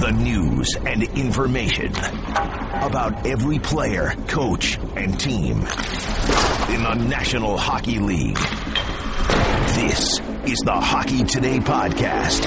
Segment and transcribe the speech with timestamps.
[0.00, 8.36] The news and information about every player, coach, and team in the National Hockey League.
[9.74, 12.44] This is the Hockey Today podcast.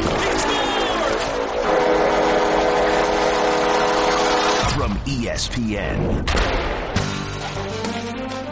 [4.78, 6.30] From ESPN.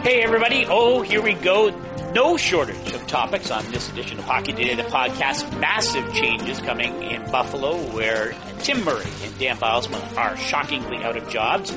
[0.02, 0.66] Hey, everybody.
[0.68, 1.70] Oh, here we go.
[2.12, 5.58] No shortage of topics on this edition of Hockey Today, the podcast.
[5.60, 11.28] Massive changes coming in Buffalo, where Tim Murray and Dan Bylsma are shockingly out of
[11.28, 11.74] jobs.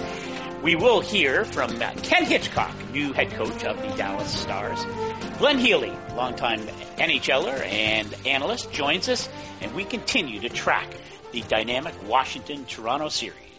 [0.64, 4.86] We will hear from uh, Ken Hitchcock, new head coach of the Dallas Stars.
[5.38, 6.62] Glenn Healy, longtime
[6.98, 9.28] NHLer and analyst, joins us,
[9.60, 10.88] and we continue to track
[11.34, 13.51] the dynamic Washington-Toronto series.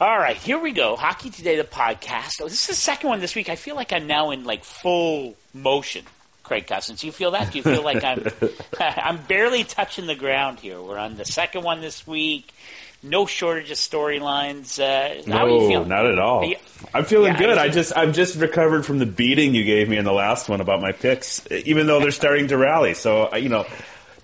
[0.00, 0.96] All right, here we go.
[0.96, 2.40] Hockey Today, the podcast.
[2.40, 3.50] Oh, this is the second one this week.
[3.50, 6.04] I feel like I'm now in like full motion.
[6.42, 7.52] Craig Custance, you feel that?
[7.52, 8.26] Do you feel like I'm
[8.80, 10.80] I'm barely touching the ground here?
[10.80, 12.52] We're on the second one this week.
[13.02, 14.78] No shortage of storylines.
[14.80, 15.88] Uh, how are you No, feeling?
[15.88, 16.44] not at all.
[16.44, 16.56] You-
[16.94, 17.58] I'm feeling Yeah, good.
[17.58, 20.48] I I just I've just recovered from the beating you gave me in the last
[20.48, 22.94] one about my picks, even though they're starting to rally.
[22.94, 23.66] So you know,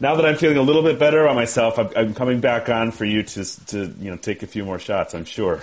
[0.00, 2.90] now that I'm feeling a little bit better about myself, I'm, I'm coming back on
[2.90, 5.14] for you to to you know take a few more shots.
[5.14, 5.60] I'm sure.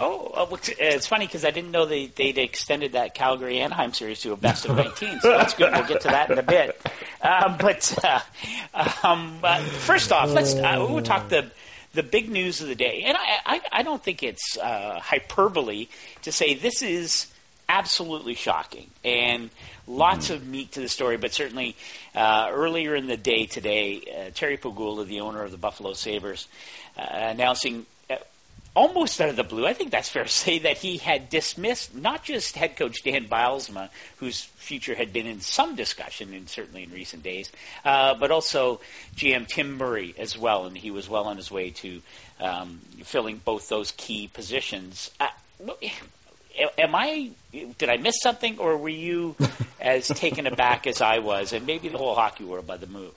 [0.00, 3.92] Oh, uh, uh, it's funny because I didn't know they, they'd extended that Calgary Anaheim
[3.92, 5.72] series to a best of 19, so that's good.
[5.72, 6.80] We'll get to that in a bit.
[7.22, 8.20] Um, but uh,
[9.04, 11.50] um, uh, first off, let's uh, we'll talk the
[11.92, 15.88] the big news of the day, and I I, I don't think it's hyperbole
[16.22, 17.32] to say this is
[17.68, 19.48] absolutely shocking and
[19.86, 21.16] lots of meat to the story.
[21.16, 21.76] But certainly
[22.14, 26.48] uh, earlier in the day today, uh, Terry Pegula, the owner of the Buffalo Sabres,
[26.96, 28.16] uh, announcing uh,
[28.74, 31.94] almost out of the blue, I think that's fair to say that he had dismissed
[31.94, 36.84] not just head coach Dan Bylsma, whose future had been in some discussion, and certainly
[36.84, 37.50] in recent days,
[37.84, 38.80] uh, but also
[39.16, 42.02] GM Tim Murray as well, and he was well on his way to
[42.40, 45.10] um, filling both those key positions.
[45.20, 45.28] Uh,
[46.78, 47.30] am I?
[47.52, 49.36] Did I miss something, or were you
[49.80, 53.14] as taken aback as I was, and maybe the whole hockey world by the move?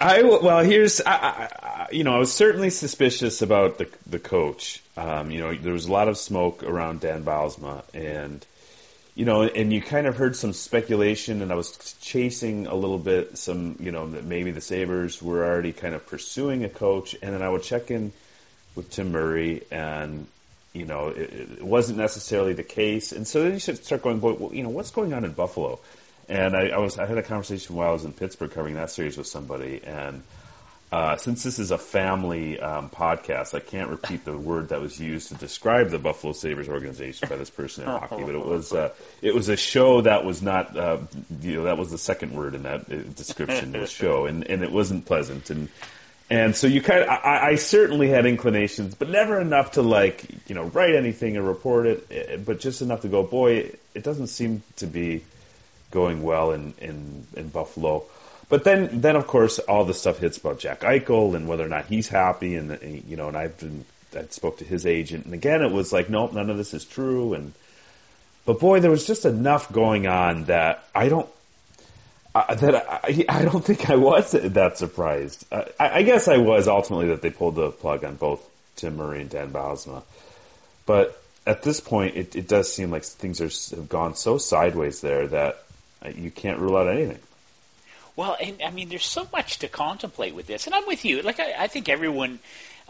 [0.00, 4.82] I well, here's I, I, you know I was certainly suspicious about the the coach.
[4.96, 8.44] Um, you know, there was a lot of smoke around Dan Bylsma, and
[9.14, 12.98] you know, and you kind of heard some speculation, and I was chasing a little
[12.98, 17.14] bit some, you know, that maybe the Sabres were already kind of pursuing a coach,
[17.20, 18.12] and then I would check in
[18.74, 20.26] with Tim Murray, and
[20.72, 24.20] you know, it, it wasn't necessarily the case, and so then you should start going,
[24.20, 25.80] boy, well, you know, what's going on in Buffalo?
[26.28, 28.90] And I, I was I had a conversation while I was in Pittsburgh covering that
[28.90, 30.22] series with somebody, and
[30.92, 34.98] uh, since this is a family um, podcast, I can't repeat the word that was
[34.98, 38.72] used to describe the Buffalo Sabres organization by this person in hockey, but it was
[38.72, 38.92] uh,
[39.22, 40.98] it was a show that was not uh,
[41.40, 44.64] you know that was the second word in that uh, description was show, and and
[44.64, 45.68] it wasn't pleasant, and
[46.30, 50.24] and so you kind of I, I certainly had inclinations, but never enough to like
[50.48, 54.04] you know write anything or report it, eh, but just enough to go, boy, it
[54.04, 55.24] doesn't seem to be
[55.90, 58.04] going well in, in, in Buffalo.
[58.48, 61.68] But then, then of course, all the stuff hits about Jack Eichel and whether or
[61.68, 63.84] not he's happy, and, and you know, and I've been,
[64.16, 66.84] I spoke to his agent, and again, it was like, nope, none of this is
[66.84, 67.52] true, and
[68.44, 71.28] but boy, there was just enough going on that I don't,
[72.34, 72.74] uh, that
[73.04, 75.46] I, I don't think I was that surprised.
[75.52, 78.46] Uh, I, I guess I was ultimately that they pulled the plug on both
[78.76, 80.02] Tim Murray and Dan Bylsma,
[80.86, 85.00] but at this point, it, it does seem like things are have gone so sideways
[85.00, 85.62] there that
[86.04, 87.18] uh, you can't rule out anything.
[88.16, 91.22] Well, and I mean, there's so much to contemplate with this, and I'm with you.
[91.22, 92.38] Like, I, I think everyone,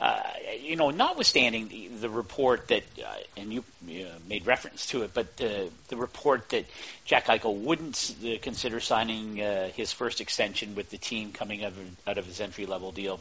[0.01, 0.23] uh,
[0.61, 5.13] you know, notwithstanding the, the report that, uh, and you uh, made reference to it,
[5.13, 6.65] but uh, the report that
[7.05, 9.37] Jack Eichel wouldn't uh, consider signing
[9.75, 13.21] his first extension with the team coming out of, out of his entry level deal.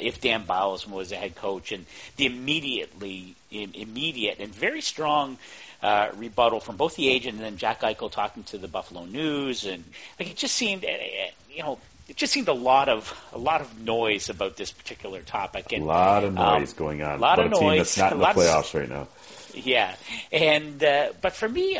[0.00, 1.84] If Dan Bowles was the head coach, and
[2.16, 5.36] the immediately im- immediate and very strong
[5.82, 9.66] uh, rebuttal from both the agent and then Jack Eichel talking to the Buffalo News,
[9.66, 9.84] and
[10.18, 11.78] like it just seemed, uh, uh, you know,
[12.08, 15.72] it just seemed a lot of a lot of noise about this particular topic.
[15.72, 17.18] And, A lot of um, noise going on.
[17.18, 17.78] A lot about of a team noise.
[17.78, 19.08] that's not in the playoffs right now.
[19.54, 19.94] Yeah,
[20.32, 21.78] and uh, but for me,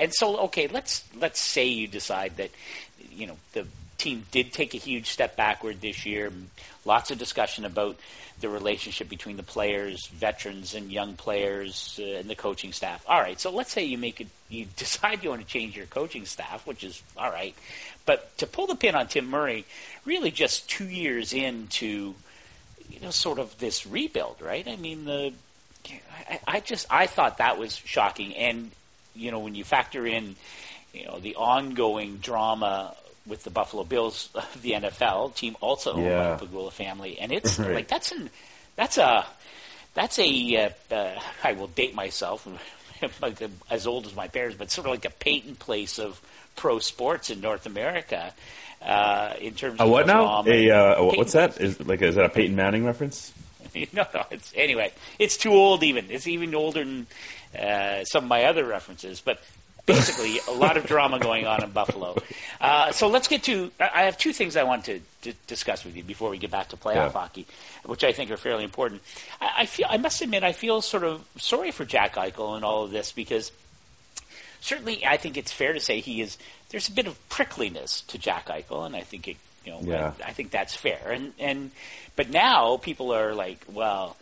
[0.00, 2.50] and so okay, let's let's say you decide that
[3.10, 3.66] you know the
[3.98, 6.32] team did take a huge step backward this year.
[6.84, 7.96] Lots of discussion about
[8.40, 13.04] the relationship between the players, veterans, and young players, uh, and the coaching staff.
[13.06, 15.86] All right, so let's say you make it, you decide you want to change your
[15.86, 17.54] coaching staff, which is all right,
[18.04, 19.64] but to pull the pin on Tim Murray,
[20.04, 22.14] really just two years into
[22.88, 24.66] you know sort of this rebuild, right?
[24.66, 25.32] I mean the
[26.28, 28.70] I, I just I thought that was shocking, and
[29.14, 30.36] you know when you factor in
[30.92, 32.94] you know the ongoing drama
[33.26, 36.34] with the Buffalo Bills of the NFL team, also owned Yeah.
[36.34, 37.74] by the Pegula family, and it's Right.
[37.74, 38.30] like that's an
[38.76, 39.26] that's a
[39.94, 40.56] that's a
[40.90, 42.46] uh, uh, I will date myself,
[43.22, 46.20] like as old as my parents, but sort of like a Peyton place of
[46.56, 48.32] pro sports in North America.
[48.84, 50.42] Uh, in terms A of what now?
[50.44, 51.60] A uh, what's that?
[51.60, 53.32] Is like is that a Peyton Manning reference?
[53.74, 54.24] no, no.
[54.32, 55.84] It's, anyway, it's too old.
[55.84, 57.06] Even it's even older than
[57.56, 59.20] uh, some of my other references.
[59.20, 59.40] But
[59.86, 62.16] basically, a lot of drama going on in Buffalo.
[62.60, 63.70] Uh, so let's get to.
[63.80, 66.68] I have two things I want to, to discuss with you before we get back
[66.68, 67.10] to playoff Yeah.
[67.10, 67.46] hockey,
[67.84, 69.02] which I think are fairly important.
[69.40, 69.86] I, I feel.
[69.90, 73.12] I must admit, I feel sort of sorry for Jack Eichel and all of this
[73.12, 73.50] because
[74.60, 76.38] certainly, I think it's fair to say he is.
[76.70, 79.36] There's a bit of prickliness to Jack Eichel, and I think it.
[79.64, 80.12] You know, Yeah.
[80.24, 81.10] I, I think that's fair.
[81.12, 81.70] And and
[82.16, 84.16] but now people are like, well,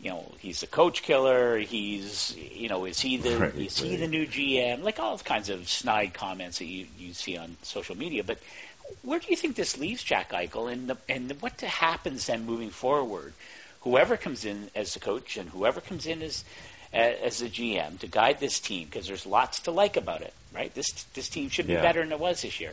[0.00, 1.58] you know, he's a coach killer.
[1.58, 4.82] He's you know, is he the Right, is he the new GM?
[4.82, 8.38] Like all kinds of snide comments that you you see on social media, but.
[9.02, 12.70] Where do you think this leaves Jack Eichel, and the, and what happens then moving
[12.70, 13.34] forward?
[13.82, 16.42] Whoever comes in as the coach and whoever comes in as
[16.90, 20.74] as the GM to guide this team, because there's lots to like about it, right?
[20.74, 21.82] This this team should be Yeah.
[21.82, 22.72] better than it was this year.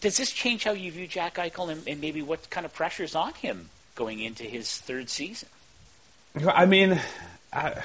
[0.00, 3.16] Does this change how you view Jack Eichel, and, and maybe what kind of pressures
[3.16, 5.48] on him going into his third season?
[6.46, 7.00] I mean,
[7.52, 7.82] I,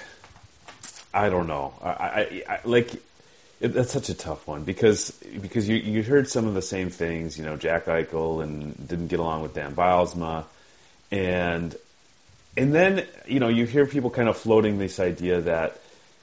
[1.13, 1.73] I don't know.
[1.81, 2.93] I, I, I like
[3.59, 5.11] it, that's such a tough one because
[5.41, 7.37] because you you heard some of the same things.
[7.37, 10.45] You know, Jack Eichel and didn't get along with Dan Bylsma,
[11.11, 11.75] and
[12.55, 15.79] and then you know you hear people kind of floating this idea that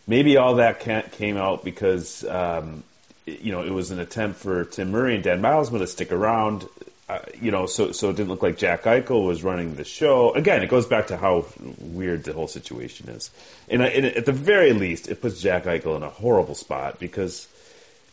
[0.06, 2.84] maybe all that ca- came out because um,
[3.26, 6.66] you know it was an attempt for Tim Murray and Dan Bylsma to stick around.
[7.06, 10.32] Uh, you know, so so it didn't look like Jack Eichel was running the show.
[10.32, 11.44] Again, it goes back to how
[11.78, 13.30] weird the whole situation is,
[13.68, 16.98] and, I- and at the very least, it puts Jack Eichel in a horrible spot
[16.98, 17.46] because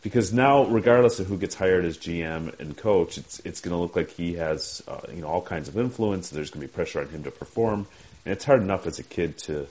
[0.02, 3.78] because now, regardless of who gets hired as GM and coach, it's it's going to
[3.82, 6.30] look like he has uh, you know all kinds of influence.
[6.30, 7.88] There's going to be pressure on him to perform,
[8.26, 9.68] and it's hard enough as a kid to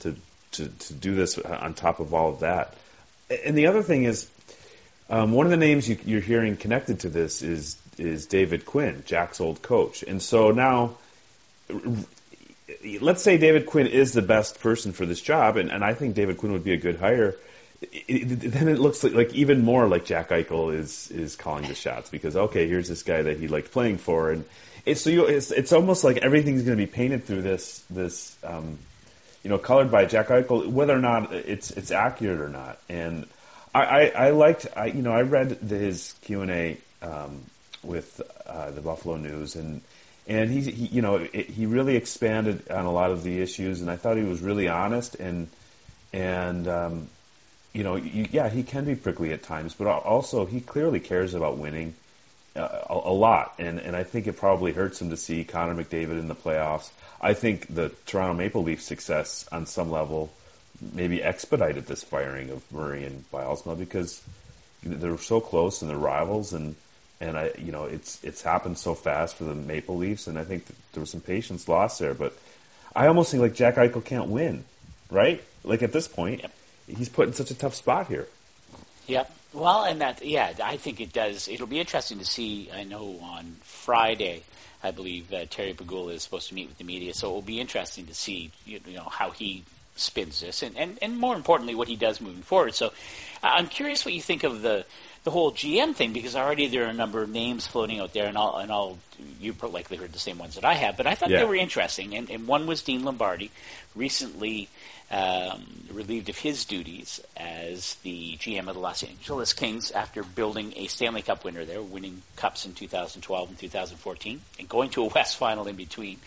[0.00, 0.14] to
[0.52, 2.74] to, to do this on top of all of that.
[3.44, 4.28] And the other thing is,
[5.08, 9.02] um, one of the names you, you're hearing connected to this is is David Quinn,
[9.06, 10.96] Jack's old coach, and so now
[13.00, 16.14] let's say David Quinn is the best person for this job, and, and I think
[16.14, 17.36] David Quinn would be a good hire.
[17.82, 21.66] It, it, then it looks like, like even more like Jack Eichel is is calling
[21.66, 24.44] the shots because okay, here's this guy that he liked playing for, and
[24.84, 28.36] it's so you, it's it's almost like everything's going to be painted through this this
[28.44, 28.78] um,
[29.42, 32.78] you know colored by Jack Eichel, whether or not it's it's accurate or not.
[32.90, 33.26] And
[33.74, 37.44] I, I, I liked I you know I read his Q and A um,
[37.82, 39.56] with uh, the Buffalo News.
[39.56, 39.82] And
[40.26, 43.80] and he, he you know it, he really expanded on a lot of the issues.
[43.80, 45.48] And I thought he was really honest and
[46.12, 47.08] and um,
[47.72, 51.34] you know you, yeah he can be prickly at times but also he clearly cares
[51.34, 51.94] about winning
[52.56, 53.54] uh, a, a lot.
[53.58, 56.90] And and I think it probably hurts him to see Connor McDavid in the playoffs.
[57.20, 60.32] I think the Toronto Maple Leafs success on some level
[60.94, 64.22] maybe expedited this firing of Murray and Bylsma because
[64.82, 66.52] they're so close and they're rivals.
[66.52, 66.76] And
[67.20, 70.44] and I you know it's it's happened so fast for the Maple Leafs and I
[70.44, 72.36] think there was some patience lost there but
[72.94, 74.64] I almost think like Jack Eichel can't win
[75.10, 76.52] right like at this point Yep.
[76.96, 78.26] he's put in such a tough spot here
[79.06, 79.32] Yep.
[79.52, 81.48] Well, and that, yeah, I think it does.
[81.48, 82.70] It'll be interesting to see.
[82.72, 84.44] I know on Friday,
[84.84, 87.42] I believe uh, Terry Pegula is supposed to meet with the media, so it will
[87.42, 89.64] be interesting to see, you know, how he
[89.96, 92.74] spins this, and, and, and more importantly, what he does moving forward.
[92.74, 92.90] So, uh,
[93.42, 94.86] I'm curious what you think of the
[95.24, 98.26] the whole GM thing because already there are a number of names floating out there,
[98.26, 98.98] and all and all
[99.38, 101.40] you likely heard the same ones that I have, but I thought Yeah.
[101.40, 103.50] they were interesting, and, and one was Dean Lombardi,
[103.94, 104.68] recently
[105.10, 110.72] um, relieved of his duties as the GM of the Los Angeles Kings after building
[110.76, 115.06] a Stanley Cup winner there, winning cups in 2012 and 2014, and going to a
[115.08, 116.18] West Final in between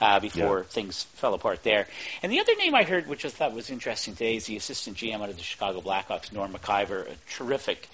[0.00, 0.64] uh, before Yeah.
[0.64, 1.86] things fell apart there.
[2.22, 4.96] And the other name I heard, which I thought was interesting today, is the assistant
[4.96, 7.88] GM out of the Chicago Blackhawks, Norm MacIver, a terrific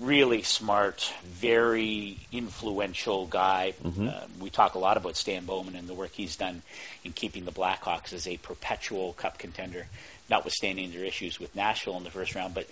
[0.00, 3.74] really smart, very influential guy.
[3.84, 6.62] Uh, we talk a lot about Stan Bowman and the work he's done
[7.04, 9.86] in keeping the Blackhawks as a perpetual cup contender,
[10.28, 12.54] notwithstanding their issues with Nashville in the first round.
[12.54, 12.68] But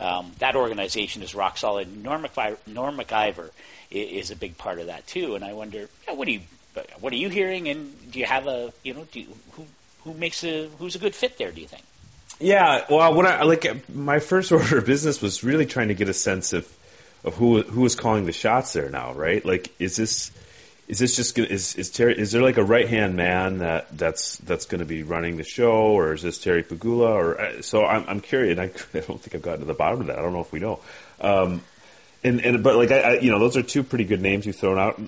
[0.00, 1.96] um, that organization is rock solid.
[2.02, 3.50] Norm, MacIver, Norm MacIver
[3.92, 5.34] i- is a big part of that too.
[5.36, 6.40] And I wonder, yeah, what do you,
[7.00, 7.68] what are you hearing?
[7.68, 9.66] And do you have a, you know, do you, who
[10.02, 11.50] who makes a who's a good fit there?
[11.52, 11.84] Do you think?
[12.40, 16.08] Yeah, well, when I like my first order of business was really trying to get
[16.08, 16.70] a sense of
[17.24, 19.44] of who who was calling the shots there now, right?
[19.44, 20.30] Like, is this
[20.86, 22.18] is this just gonna, is is Terry?
[22.18, 25.44] Is there like a right hand man that that's that's going to be running the
[25.44, 27.08] show, or is this Terry Pegula?
[27.08, 28.58] Or uh, so I'm I'm curious.
[28.58, 28.64] I,
[28.98, 30.18] I don't think I've gotten to the bottom of that.
[30.18, 30.80] I don't know if we know.
[31.20, 31.62] Um,
[32.22, 34.56] and and but like I, I you know those are two pretty good names you've
[34.56, 35.00] thrown out.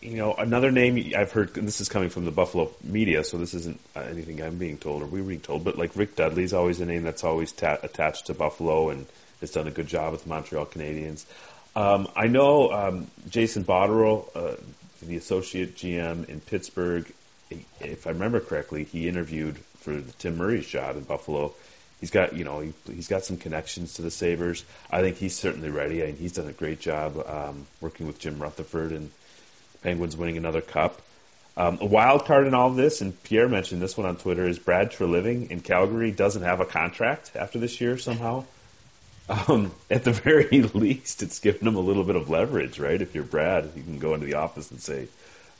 [0.00, 3.38] You know, another name I've heard, and this is coming from the Buffalo media, so
[3.38, 6.80] this isn't anything I'm being told or we're being told, but like Rick Dudley's always
[6.80, 9.06] a name that's always ta- attached to Buffalo and
[9.40, 11.24] has done a good job with Montreal Canadiens.
[11.74, 14.56] Um, I know um, Jason Botterill, uh,
[15.02, 17.10] the associate GM in Pittsburgh,
[17.80, 21.52] if I remember correctly, he interviewed for the Tim Murray's job in Buffalo.
[22.00, 24.64] He's got, you know, he, has got some connections to the Sabres.
[24.90, 26.02] I think he's certainly ready.
[26.02, 29.10] I mean, he's done a great job um, working with Jim Rutherford and
[29.82, 31.02] Penguins winning another cup.
[31.56, 34.46] Um, a wild card in all of this, and Pierre mentioned this one on Twitter,
[34.46, 38.44] is Brad Treliving in Calgary doesn't have a contract after this year somehow.
[39.28, 43.00] Um, at the very least, it's given him a little bit of leverage, right?
[43.00, 45.08] If you're Brad, you can go into the office and say,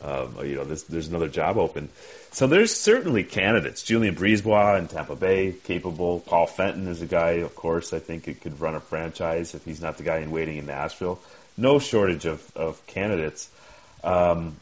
[0.01, 1.89] um, you know, this, there's another job open.
[2.31, 3.83] So there's certainly candidates.
[3.83, 6.21] Julien BriseBois in Tampa Bay, capable.
[6.21, 9.65] Paul Fenton is a guy, of course, I think it could run a franchise if
[9.65, 11.19] he's not the guy in waiting in Nashville.
[11.57, 13.51] No shortage of, of candidates.
[14.05, 14.57] Um,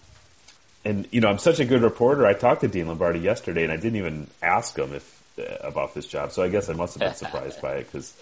[0.84, 2.26] and you know, I'm such a good reporter.
[2.26, 5.94] I talked to Dean Lombardi yesterday, and I didn't even ask him if uh, about
[5.94, 6.32] this job.
[6.32, 8.14] So I guess I must have been surprised by it because,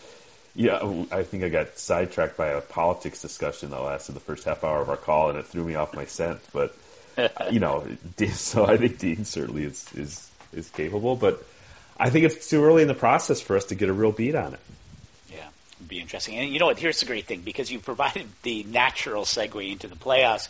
[0.54, 4.64] yeah, I think I got sidetracked by a politics discussion that lasted the first half
[4.64, 6.40] hour of our call, and it threw me off my scent.
[6.52, 6.74] But
[7.50, 7.86] you know,
[8.32, 11.44] so I think Dean certainly is is is capable, but
[11.98, 14.34] I think it's too early in the process for us to get a real beat
[14.34, 14.60] on it
[15.30, 16.36] Yeah, it'd be interesting.
[16.36, 16.78] And you know what?
[16.78, 20.48] Here's the great thing because you provided the natural segue into the playoffs.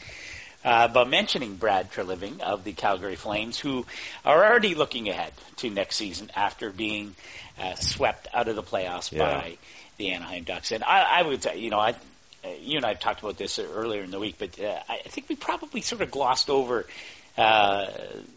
[0.65, 3.85] Uh, but mentioning Brad Treliving of the Calgary Flames, who
[4.25, 7.15] are already looking ahead to next season after being
[7.61, 9.19] uh, swept out of the playoffs yeah.
[9.19, 9.59] by
[9.99, 10.73] the Anaheim Ducks.
[10.73, 13.37] And I, I would, say, you know, I, uh, you and I have talked about
[13.37, 16.87] this earlier in the week, but uh, I think we probably sort of glossed over
[17.37, 17.87] uh,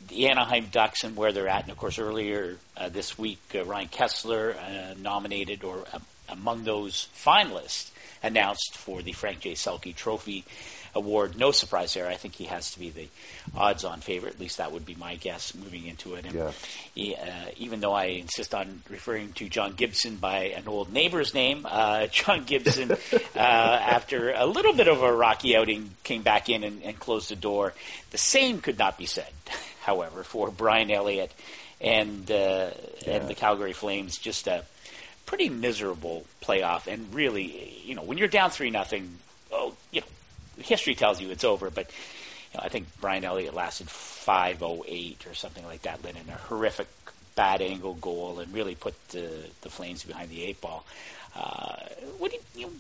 [0.08, 1.64] the Anaheim Ducks and where they're at.
[1.64, 5.86] And of course, earlier uh, this week, uh, Ryan Kesler uh, nominated or
[6.30, 7.92] among those finalists
[8.24, 9.54] announced for the Frank J.
[9.54, 10.44] Selke Trophy
[10.98, 11.38] award.
[11.38, 12.08] No surprise there.
[12.08, 13.08] I think he has to be the
[13.56, 14.34] odds-on favorite.
[14.34, 16.26] At least that would be my guess moving into it.
[16.26, 16.52] And yeah.
[16.94, 21.34] he, uh, even though I insist on referring to John Gibson by an old neighbor's
[21.34, 26.50] name, uh, John Gibson, uh, after a little bit of a rocky outing, came back
[26.50, 27.74] in and, and closed the door.
[28.12, 29.32] The same could not be said,
[29.82, 31.34] however, for Brian Elliott
[31.80, 32.72] and uh,
[33.06, 33.14] yeah.
[33.14, 34.18] and the Calgary Flames.
[34.18, 34.64] Just a
[35.26, 39.18] pretty miserable playoff, and really, you know, when you're down three nothing,
[39.52, 40.08] oh, you know,
[40.60, 41.70] history tells you it's over.
[41.70, 41.90] But
[42.54, 46.16] you know, I think Brian Elliott lasted five oh eight or something like that, let
[46.16, 46.88] in a horrific
[47.36, 49.30] bad angle goal, and really put the
[49.62, 50.86] the Flames behind the eight ball.
[51.36, 51.76] Uh,
[52.18, 52.72] what do you, you,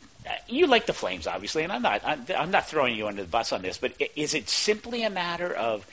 [0.48, 3.27] you like the Flames, obviously, and I'm not I'm, I'm not throwing you under the
[3.27, 5.86] bus on this, but is it simply a matter of,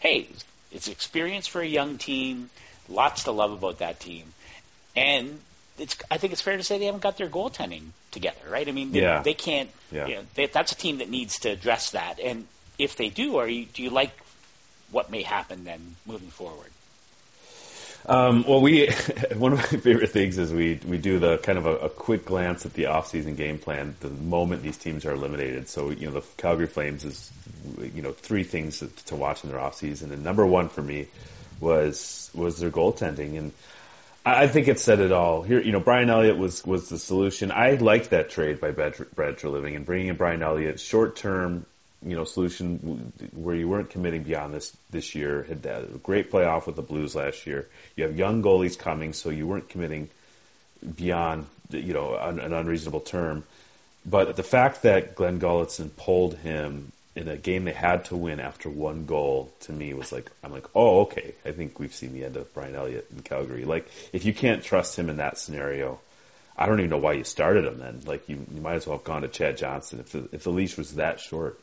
[0.00, 0.26] hey,
[0.72, 2.50] it's experience for a young team,
[2.88, 4.32] lots to love about that team,
[4.96, 5.40] and
[5.78, 8.68] it's I think it's fair to say they haven't got their goaltending together, right?
[8.68, 9.22] I mean, they, yeah.
[9.22, 9.70] they can't.
[9.90, 10.06] Yeah.
[10.06, 12.20] You know, they, that's a team that needs to address that.
[12.20, 12.46] And
[12.78, 14.12] if they do, are you do you like
[14.90, 16.70] what may happen then moving forward?
[18.06, 18.88] Um, well, we
[19.36, 22.24] one of my favorite things is we we do the kind of a, a, quick
[22.24, 25.68] glance at the offseason game plan the moment these teams are eliminated.
[25.68, 27.30] So you know the Calgary Flames is
[27.78, 31.08] you know three things to, to watch in their offseason, and number one for me
[31.60, 33.52] was was their goaltending and
[34.24, 35.42] I think it said it all.
[35.42, 37.50] Here, you know, Brian Elliott was was the solution.
[37.50, 41.64] I liked that trade by Brad, Brad Treliving and bringing in Brian Elliott, short term,
[42.04, 45.44] you know, solution where you weren't committing beyond this this year.
[45.44, 47.66] Had a great playoff with the Blues last year.
[47.96, 50.10] You have young goalies coming, so you weren't committing
[50.96, 53.44] beyond you know an, an unreasonable term.
[54.04, 58.38] But the fact that Glenn Gulutzan pulled him in a game they had to win
[58.38, 61.34] after one goal to me was like I'm like oh okay.
[61.44, 63.64] I think we've seen the end of Brian Elliott in Calgary.
[63.64, 65.98] Like if you can't trust him in that scenario
[66.56, 68.02] I don't even know why you started him then.
[68.04, 70.50] Like you, you might as well have gone to Chad Johnson if the, if the
[70.50, 71.60] leash was that short.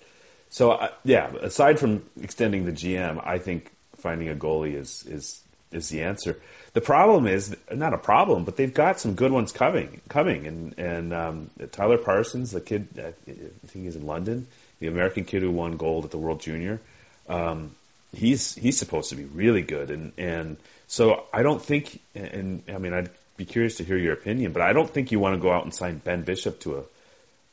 [0.49, 5.89] So yeah aside from extending the GM I think finding a goalie is is is
[5.89, 6.39] the answer.
[6.73, 10.45] The problem is not a problem but they've got some good ones coming coming.
[10.45, 14.47] And and um, Tyler Parsons the kid I think he's in London
[14.79, 16.79] the American kid who won gold at the World Junior.
[17.27, 17.75] Um,
[18.13, 20.57] he's he's supposed to be really good, and and
[20.87, 24.61] so I don't think, and, I mean I'd be curious to hear your opinion, but
[24.61, 26.83] I don't think you want to go out and sign Ben Bishop to a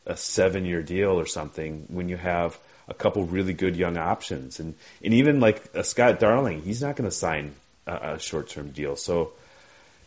[0.06, 4.60] a seven year deal or something when you have a couple really good young options,
[4.60, 7.54] and and even like a Scott Darling, he's not going to sign
[7.86, 9.32] a, a short term deal, so.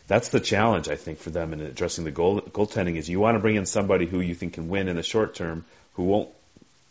[0.06, 2.96] That's the challenge, I think, for them in addressing the goal, goaltending.
[2.96, 5.34] Is you want to bring in somebody who you think can win in the short
[5.34, 6.30] term, who won't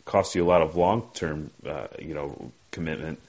[0.07, 3.19] costs you a lot of long term, uh, you know, commitment.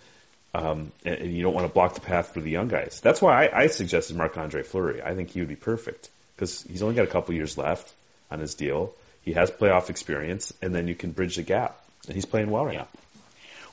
[0.55, 3.01] Um, and, and, you don't want to block the path for the young guys.
[3.03, 5.03] That's why I, I suggested Marc Andre Fleury.
[5.03, 7.93] I think he would be perfect because he's only got a couple years left
[8.31, 8.95] on his deal.
[9.23, 11.85] He has playoff experience, and then you can bridge the gap.
[12.07, 12.81] And he's playing well right yeah.
[12.81, 12.89] now.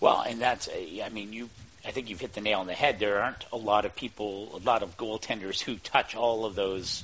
[0.02, 1.50] Well, and that's, I mean, you
[1.88, 3.00] I think you've hit the nail on the head.
[3.00, 7.04] There aren't a lot of people, a lot of goaltenders who touch all of those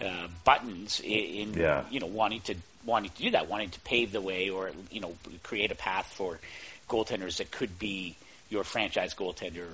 [0.00, 1.84] uh, buttons in, in yeah.
[1.90, 2.54] you know wanting to
[2.84, 6.12] wanting to do that, wanting to pave the way or you know create a path
[6.12, 6.38] for
[6.88, 8.16] goaltenders that could be
[8.48, 9.66] your franchise goaltender,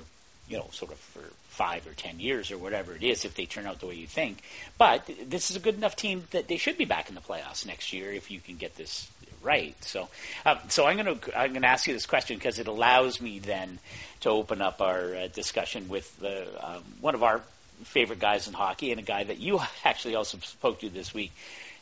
[0.49, 3.47] you know, sort of for five or ten years or whatever it is if they
[3.47, 4.43] turn out the way you think.
[4.79, 7.67] But this is a good enough team that they should be back in the playoffs
[7.67, 9.09] next year if you can get this
[9.45, 9.77] right.
[9.85, 10.09] So,
[10.45, 13.21] um, so I'm going to I'm going to ask you this question because it allows
[13.21, 13.79] me then
[14.21, 17.43] to open up our uh, discussion with the, um, one of our
[17.85, 21.33] favorite guys in hockey and a guy that you actually also spoke to this week,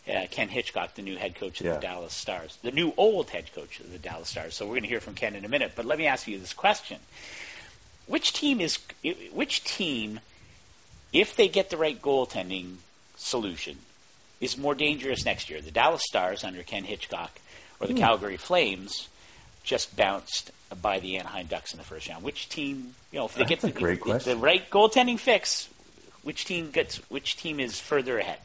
[0.09, 1.75] uh, Ken Hitchcock, the new head coach of yeah.
[1.75, 4.55] the Dallas Stars, the new old head coach of the Dallas Stars.
[4.55, 5.73] So we're going to hear from Ken in a minute.
[5.77, 6.99] But let me ask you this question:
[8.07, 8.79] Which team is
[9.33, 10.21] which team,
[11.13, 12.77] if they get the right goaltending
[13.17, 13.79] solution,
[14.41, 15.61] is more dangerous next year?
[15.61, 17.39] The Dallas Stars under Ken Hitchcock
[17.81, 18.01] or the hmm.
[18.01, 19.09] Calgary Flames
[19.63, 22.25] just bounced by the Anaheim Ducks in the first round.
[22.25, 25.69] Which team, you know, if they That's get the, the right goaltending fix,
[26.23, 28.39] which team gets which team is further ahead?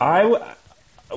[0.00, 0.54] I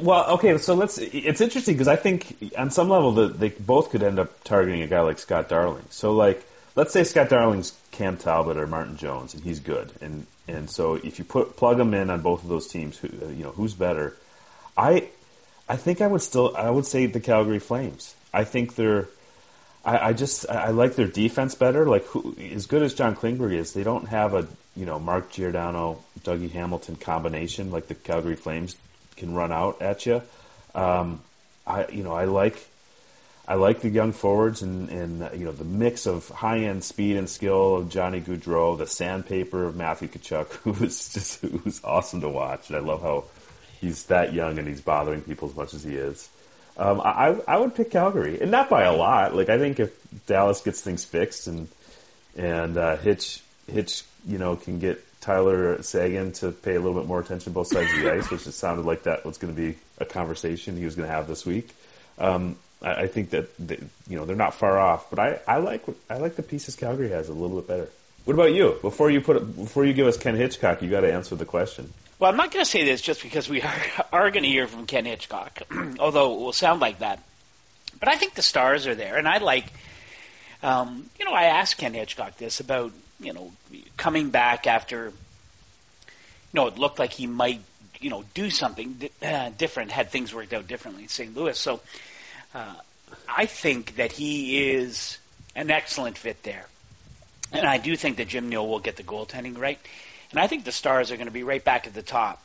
[0.02, 0.98] well, okay, so let's.
[0.98, 4.82] It's interesting because I think on some level that they both could end up targeting
[4.82, 5.86] a guy like Scott Darling.
[5.90, 6.46] So, like,
[6.76, 10.96] let's say Scott Darling's Cam Talbot or Martin Jones, and he's good, and and so
[10.96, 13.52] if you put plug them in on both of those teams, who, uh, you know,
[13.52, 14.16] who's better?
[14.78, 15.10] I
[15.70, 18.16] I think I would still I would say the Calgary Flames.
[18.34, 19.08] I think they're
[19.86, 21.86] I, I just I like their defense better.
[21.86, 25.32] Like who, as good as John Klingberg is, they don't have a you know Mark
[25.32, 28.76] Giordano, Dougie Hamilton combination like the Calgary Flames
[29.15, 30.22] can run out at you.
[30.75, 31.22] Um,
[31.65, 32.67] I you know I like
[33.48, 37.17] I like the young forwards and, and you know the mix of high end speed
[37.17, 42.22] and skill of Johnny Gaudreau, the sandpaper of Matthew Tkachuk, who is just who's awesome
[42.22, 43.25] to watch, and I love how
[43.82, 46.29] he's that young and he's bothering people as much as he is.
[46.77, 49.36] Um, I I would pick Calgary, and not by a lot.
[49.36, 49.91] Like I think if
[50.25, 51.67] Dallas gets things fixed and
[52.36, 57.07] and uh, Hitch Hitch you know can get Tyler Seguin to pay a little bit
[57.07, 59.59] more attention both sides of the ice, which it sounded like that was going to
[59.59, 61.70] be a conversation he was going to have this week.
[62.20, 65.57] Um, I, I, think that they, you know they're not far off, but I, I
[65.57, 67.90] like I like the pieces Calgary has a little bit better.
[68.25, 68.77] What about you?
[68.81, 71.92] Before you put before you give us Ken Hitchcock, you got to answer the question.
[72.20, 73.81] Well, I'm not going to say this just because we are,
[74.12, 75.64] are going to hear from Ken Hitchcock,
[76.00, 77.24] although it will sound like that.
[78.00, 79.66] But I think the stars are there, and I like,
[80.62, 83.52] um, you know, I asked Ken Hitchcock this about, you know,
[83.98, 85.12] coming back after, you
[86.54, 87.62] know, it looked like he might,
[88.00, 91.36] you know, do something di- uh, different had things worked out differently in St.
[91.36, 91.58] Louis.
[91.58, 91.80] So
[92.54, 92.76] uh,
[93.28, 95.18] I think that he is
[95.56, 96.68] an excellent fit there.
[97.52, 99.80] And I do think that Jim Nill will get the goaltending right.
[100.32, 102.44] And I think the Stars are going to be right back at the top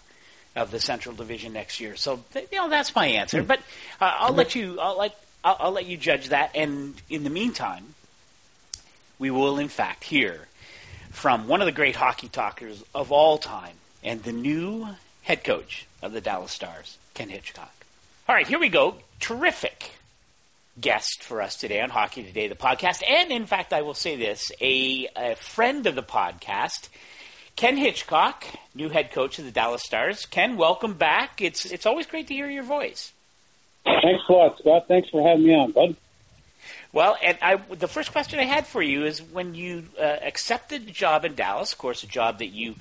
[0.55, 1.97] of the Central Division next year.
[1.97, 3.43] So you know that's my answer.
[3.43, 3.61] But
[4.01, 4.79] uh, I'll let you.
[4.79, 6.55] I'll let I'll, I'll let you judge that.
[6.55, 7.95] And in the meantime,
[9.19, 10.48] we will in fact hear
[11.19, 14.87] from one of the great hockey talkers of all time and the new
[15.23, 17.75] head coach of the Dallas Stars, Ken Hitchcock.
[18.29, 18.95] All right, here we go.
[19.19, 19.91] Terrific
[20.81, 23.03] guest for us today on Hockey Today, the podcast.
[23.05, 26.89] And in fact, I will say this a, a friend of the podcast
[27.57, 28.45] Ken Hitchcock,
[28.77, 30.25] new head coach of the Dallas Stars.
[30.25, 31.43] Ken, welcome back.
[31.43, 33.13] It's it's always great to hear your voice.
[33.85, 34.85] Thanks a lot, Scott.
[34.87, 35.97] Thanks for having me on, bud.
[36.93, 40.87] Well, and I, the first question I had for you is when you uh, accepted
[40.87, 42.77] the job in Dallas, of course, a job that you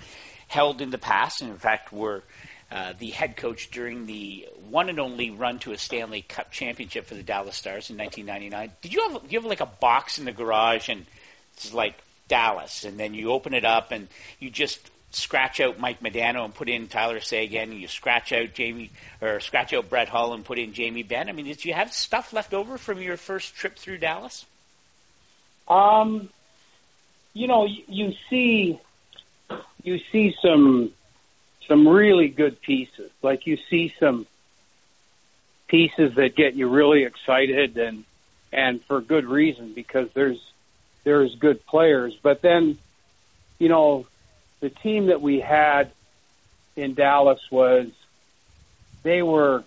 [0.47, 2.23] held in the past, and in fact were
[2.71, 7.05] uh, the head coach during the one and only run to a Stanley Cup championship
[7.05, 8.71] for the Dallas Stars in 1999.
[8.81, 11.05] Did you have you have like a box in the garage and
[11.53, 11.95] it's like
[12.27, 14.07] Dallas, and then you open it up and
[14.39, 18.53] you just scratch out Mike Modano and put in Tyler Seguin, and you scratch out
[18.53, 21.29] Jamie or scratch out Brett Hull and put in Jamie Benn.
[21.29, 24.45] I mean, did you have stuff left over from your first trip through Dallas?
[25.67, 26.29] Um,
[27.33, 28.79] you know, you, you see,
[29.83, 30.91] you see some
[31.67, 33.11] some really good pieces.
[33.21, 34.25] Like you see some
[35.67, 38.05] pieces that get you really excited and
[38.51, 40.39] and for good reason because there's
[41.03, 42.17] there's good players.
[42.21, 42.77] But then,
[43.59, 44.07] you know,
[44.59, 45.91] the team that we had
[46.75, 47.87] in Dallas was
[49.03, 49.63] they were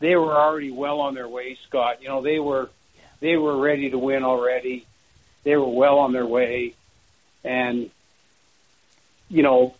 [0.00, 2.02] they were already well on their way, Scott.
[2.02, 2.70] You know, they were
[3.20, 4.86] they were ready to win already.
[5.44, 6.74] They were well on their way,
[7.44, 7.90] and
[9.28, 9.74] you know,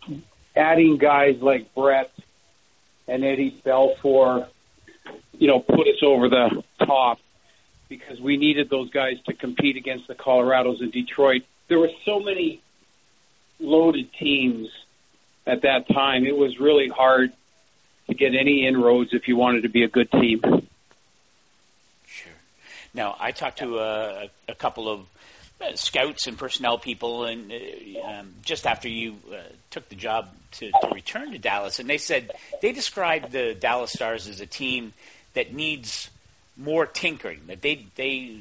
[0.57, 2.11] adding guys like Brett
[3.07, 4.49] and Eddie Belfour,
[5.39, 7.19] you know, put us over the top
[7.89, 11.43] because we needed those guys to compete against the Colorados and Detroit.
[11.69, 12.62] There were so many
[13.63, 14.69] loaded teams
[15.47, 16.27] at that time.
[16.27, 17.33] It was really hard
[18.09, 20.41] to get any inroads if you wanted to be a good team.
[22.07, 22.33] Sure.
[22.93, 25.07] Now, I talked to a, a couple of
[25.61, 29.37] uh, scouts and personnel people, and uh, um, just after you uh,
[29.71, 33.93] took the job to, to return to Dallas, and they said they described the Dallas
[33.93, 34.93] Stars as a team
[35.35, 36.11] that needs
[36.57, 37.41] more tinkering.
[37.47, 38.41] That they they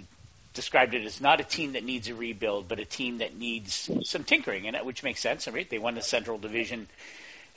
[0.54, 3.90] described it as not a team that needs a rebuild, but a team that needs
[4.04, 5.48] some tinkering, and which makes sense.
[5.48, 5.70] Right?
[5.70, 6.88] They won the Central Division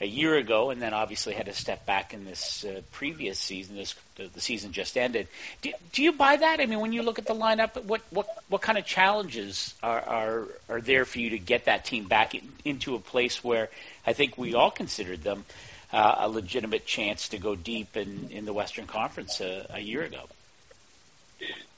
[0.01, 3.75] a year ago, and then obviously had to step back in this uh, previous season.
[3.75, 5.27] This the, the season just ended.
[5.61, 6.59] Do, do, you buy that?
[6.59, 10.01] I mean, when you look at the lineup, what what what kind of challenges are
[10.01, 13.69] are, are there for you to get that team back in, into a place where
[14.05, 15.45] I think we all considered them
[15.93, 20.03] uh, a legitimate chance to go deep in in the Western Conference a, a year
[20.03, 20.27] ago?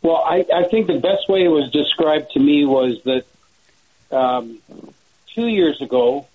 [0.02, 3.26] Well, I, I think the best way it was described to me was that
[4.12, 4.60] um,
[5.34, 6.28] two years ago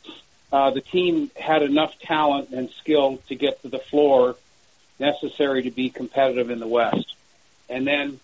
[0.52, 4.36] uh, the team had enough talent and skill to get to the floor
[4.98, 7.16] necessary to be competitive in the West.
[7.68, 8.20] And then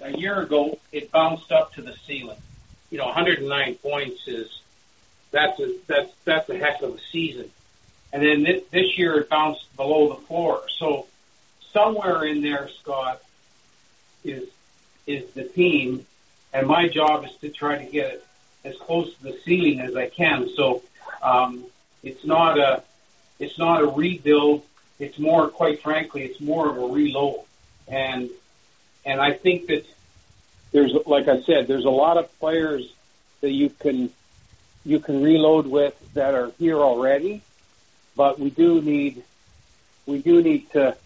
[0.00, 2.38] a year ago, it bounced up to the ceiling.
[2.90, 4.60] You know, 109 points is
[5.30, 7.50] that's a that's that's a heck of a season.
[8.12, 10.62] And then this, this year, it bounced below the floor.
[10.78, 11.06] So
[11.72, 13.20] somewhere in there, Scott,
[14.24, 14.48] is
[15.06, 16.06] is the team,
[16.52, 18.26] and my job is to try to get it
[18.64, 20.48] as close to the ceiling as I can.
[20.56, 20.82] So
[21.22, 21.64] um,
[22.02, 22.82] it's not a
[23.38, 24.62] it's not a rebuild.
[24.98, 27.40] It's more, quite frankly, it's more of a reload.
[27.88, 28.30] And
[29.04, 29.84] and I think that
[30.72, 32.92] there's, like I said, there's a lot of players
[33.40, 34.10] that you can
[34.84, 37.42] you can reload with that are here already,
[38.16, 39.22] but we do need
[40.06, 40.96] we do need to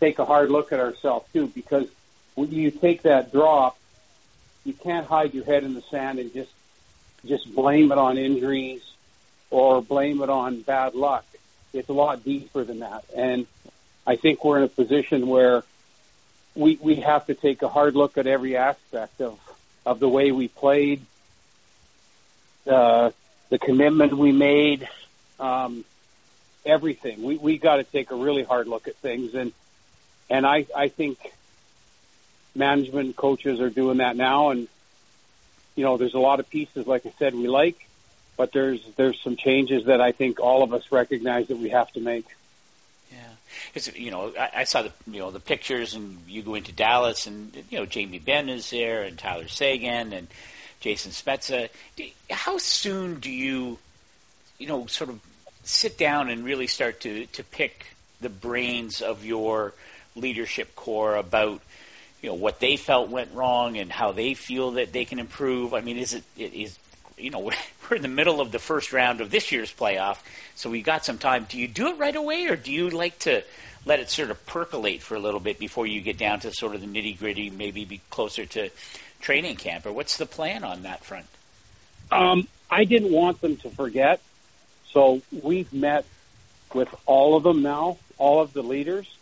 [0.00, 1.88] take a hard look at ourselves too, because
[2.36, 3.76] when you take that drop,
[4.64, 6.50] you can't hide your head in the sand and just
[7.24, 8.82] just blame it on injuries
[9.50, 11.24] or blame it on bad luck.
[11.72, 13.04] It's a lot deeper than that.
[13.16, 13.46] And
[14.06, 15.64] I think we're in a position where
[16.54, 19.38] we we have to take a hard look at every aspect of
[19.84, 21.00] of the way we played,
[22.66, 23.10] uh,
[23.50, 24.88] the commitment we made,
[25.40, 25.84] um,
[26.64, 27.22] everything.
[27.22, 29.52] We we got to take a really hard look at things, and
[30.28, 31.18] and I I think
[32.56, 34.68] management coaches are doing that now, and
[35.74, 37.88] you know there's a lot of pieces, like I said, we like,
[38.36, 41.92] but there's there's some changes that I think all of us recognize that we have
[41.92, 42.26] to make.
[43.12, 43.18] Yeah,
[43.72, 46.72] because you know I, I saw the you know the pictures, and you go into
[46.72, 50.28] Dallas, and you know Jamie Benn is there, and Tyler Seguin and
[50.80, 51.68] Jason Spezza.
[52.30, 53.78] How soon do you,
[54.58, 55.20] you know, sort of
[55.64, 57.86] sit down and really start to to pick
[58.20, 59.74] the brains of your
[60.14, 61.60] leadership core about
[62.22, 65.74] you know what they felt went wrong and how they feel that they can improve.
[65.74, 66.78] I mean, is it is
[67.16, 67.40] you know,
[67.90, 70.18] we're in the middle of the first round of this year's playoff,
[70.54, 71.46] so we got some time.
[71.48, 73.42] Do you do it right away, or do you like to
[73.84, 76.74] let it sort of percolate for a little bit before you get down to sort
[76.74, 78.70] of the nitty gritty, maybe be closer to
[79.20, 81.26] training camp, or what's the plan on that front?
[82.10, 84.20] Um, I didn't want them to forget,
[84.90, 86.04] so we've met
[86.74, 89.16] with all of them now, all of the leaders.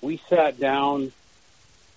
[0.00, 1.12] We sat down.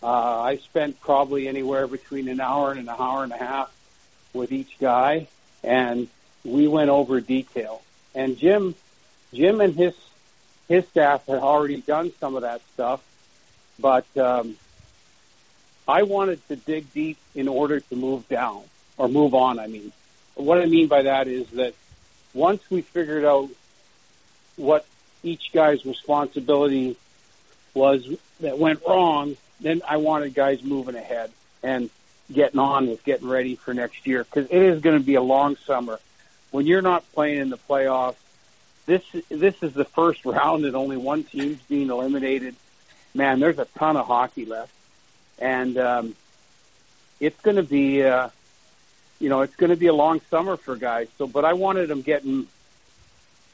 [0.02, 3.74] Uh, I spent probably anywhere between an hour and an hour and a half
[4.34, 5.28] with each guy
[5.64, 6.08] and
[6.44, 7.82] we went over detail.
[8.16, 8.76] And Jim,
[9.34, 9.94] Jim and his
[10.68, 13.02] his staff had already done some of that stuff,
[13.80, 14.56] but um,
[15.88, 18.62] I wanted to dig deep in order to move down
[18.96, 19.58] or move on.
[19.58, 19.92] I mean,
[20.36, 21.74] what I mean by that is that
[22.36, 23.50] once we figured out
[24.58, 24.86] what
[25.24, 26.96] each guy's responsibility
[27.74, 28.08] was
[28.40, 31.32] that went wrong, then I wanted guys moving ahead.
[31.62, 31.90] And
[32.32, 35.22] getting on with getting ready for next year because it is going to be a
[35.22, 36.00] long summer.
[36.52, 38.16] When you're not playing in the playoffs,
[38.86, 42.56] this this is the first round and only one team's being eliminated.
[43.14, 44.74] Man, there's a ton of hockey left,
[45.40, 46.16] and um,
[47.20, 48.30] it's going to be, uh,
[49.20, 51.08] you know, it's going to be a long summer for guys.
[51.18, 52.48] So, but I wanted them getting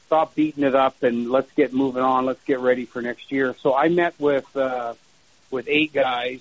[0.06, 2.26] stop beating it up and let's get moving on.
[2.26, 3.56] Let's get ready for next year.
[3.60, 4.94] So I met with uh,
[5.50, 6.40] with eight guys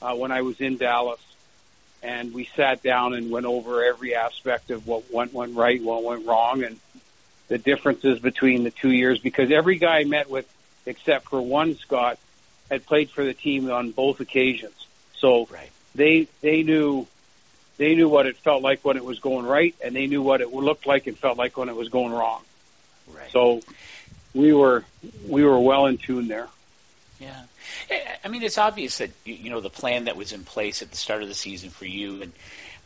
[0.00, 1.20] uh, when I was in Dallas
[2.02, 6.02] and we sat down and went over every aspect of what went went right, what
[6.02, 6.78] went wrong, and
[7.48, 9.20] the differences between the two years.
[9.20, 10.52] Because every guy I met with,
[10.84, 12.18] except for one Scott,
[12.70, 15.70] had played for the team on both occasions, so right.
[15.94, 17.06] they they knew
[17.76, 20.40] they knew what it felt like when it was going right, and they knew what
[20.40, 22.42] it looked like and felt like when it was going wrong.
[23.08, 23.30] Right.
[23.30, 23.60] So
[24.34, 24.84] we were
[25.28, 26.48] we were well in tune there.
[27.20, 27.42] Yeah.
[28.24, 30.96] I mean, it's obvious that you know the plan that was in place at the
[30.96, 32.32] start of the season for you and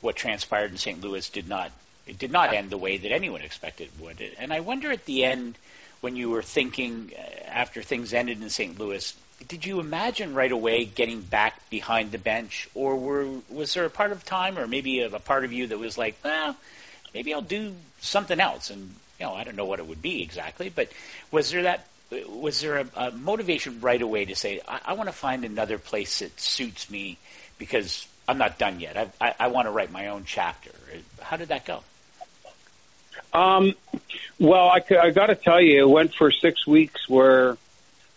[0.00, 1.00] what transpired in St.
[1.00, 1.72] Louis did not
[2.06, 4.22] it did not end the way that anyone expected it would.
[4.38, 5.58] And I wonder at the end
[6.00, 8.78] when you were thinking uh, after things ended in St.
[8.78, 9.14] Louis,
[9.48, 13.90] did you imagine right away getting back behind the bench, or were was there a
[13.90, 16.56] part of time, or maybe a, a part of you that was like, well,
[17.12, 20.22] maybe I'll do something else, and you know, I don't know what it would be
[20.22, 20.90] exactly, but
[21.30, 21.86] was there that
[22.28, 25.78] was there a, a motivation right away to say, I, I want to find another
[25.78, 27.18] place that suits me
[27.58, 28.96] because I'm not done yet.
[28.96, 30.70] I, I, I want to write my own chapter.
[31.20, 31.82] How did that go?
[33.32, 33.74] Um,
[34.38, 37.56] well, I, I got to tell you, it went for six weeks where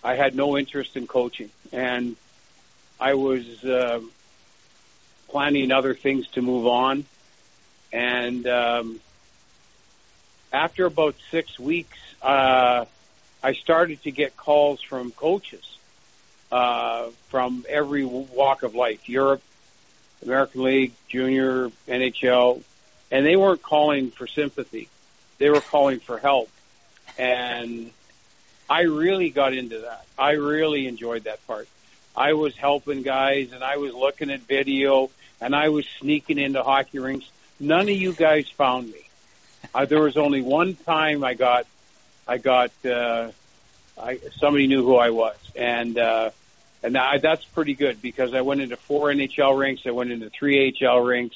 [0.04, 2.16] I had no interest in coaching, and
[3.00, 4.02] I was uh,
[5.30, 7.06] planning other things to move on.
[7.92, 9.00] And um,
[10.54, 12.86] after about six weeks, uh,
[13.42, 15.78] I started to get calls from coaches
[16.52, 19.42] uh, from every walk of life, Europe,
[20.24, 22.62] American League, Junior, NHL,
[23.12, 24.90] and they weren't calling for sympathy.
[25.38, 26.50] They were calling for help.
[27.18, 27.92] And
[28.70, 30.06] I really got into that.
[30.18, 31.68] I really enjoyed that part.
[32.16, 36.62] I was helping guys and I was looking at video and I was sneaking into
[36.64, 37.30] hockey rinks.
[37.60, 39.10] None of you guys found me.
[39.74, 41.66] Uh, there was only one time I got,
[42.30, 43.32] I got, uh,
[44.00, 45.38] I, somebody knew who I was.
[45.56, 46.30] And, uh,
[46.84, 49.82] and I, that's pretty good because I went into four NHL rinks.
[49.86, 51.36] I went into three AHL rinks,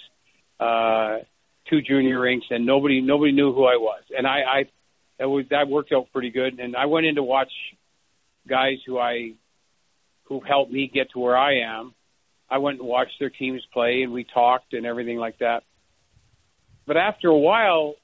[0.60, 1.19] uh,
[1.65, 4.03] two junior rinks, and nobody nobody knew who I was.
[4.15, 4.65] And I, I
[5.17, 6.60] that was that worked out pretty good.
[6.60, 7.51] And I went in to watch
[8.47, 9.34] guys who I
[10.25, 11.93] who helped me get to where I am.
[12.49, 15.63] I went and watched their teams play, and we talked and everything like that.
[16.86, 17.95] But after a while,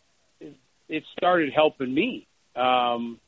[0.90, 2.26] it started helping me.
[2.56, 3.20] Um,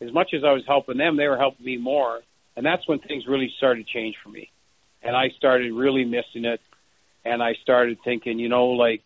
[0.00, 2.20] as much as I was helping them, they were helping me more
[2.56, 4.50] and that's when things really started to change for me.
[5.02, 6.60] And I started really missing it.
[7.24, 9.02] And I started thinking, you know, like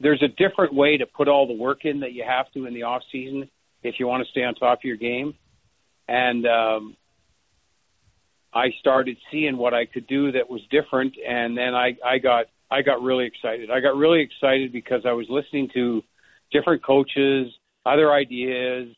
[0.00, 2.74] there's a different way to put all the work in that you have to in
[2.74, 3.48] the off season
[3.82, 5.34] if you want to stay on top of your game.
[6.06, 6.96] And um,
[8.52, 12.46] I started seeing what I could do that was different, and then I, I got
[12.70, 13.70] I got really excited.
[13.70, 16.02] I got really excited because I was listening to
[16.50, 17.52] different coaches,
[17.88, 18.94] other ideas,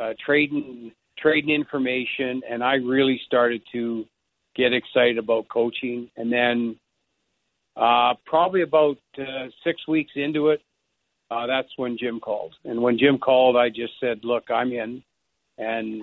[0.00, 4.04] uh, trading trading information, and I really started to
[4.54, 6.10] get excited about coaching.
[6.16, 6.76] And then
[7.76, 10.60] uh, probably about uh, six weeks into it,
[11.30, 12.54] uh, that's when Jim called.
[12.64, 15.02] And when Jim called, I just said, "Look, I'm in,"
[15.58, 16.02] and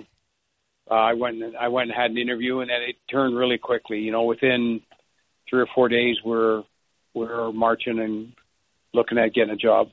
[0.90, 3.58] uh, I went and I went and had an interview, and then it turned really
[3.58, 4.00] quickly.
[4.00, 4.80] You know, within
[5.48, 6.62] three or four days, we're
[7.14, 8.32] we're marching and
[8.92, 9.88] looking at getting a job.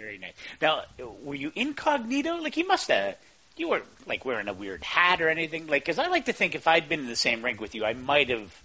[0.00, 0.34] Very nice.
[0.60, 0.82] Now,
[1.22, 2.36] were you incognito?
[2.36, 3.16] Like you must have
[3.58, 5.66] you weren't like wearing a weird hat or anything.
[5.66, 7.84] Like, because I like to think if I'd been in the same rink with you,
[7.84, 8.62] I might have.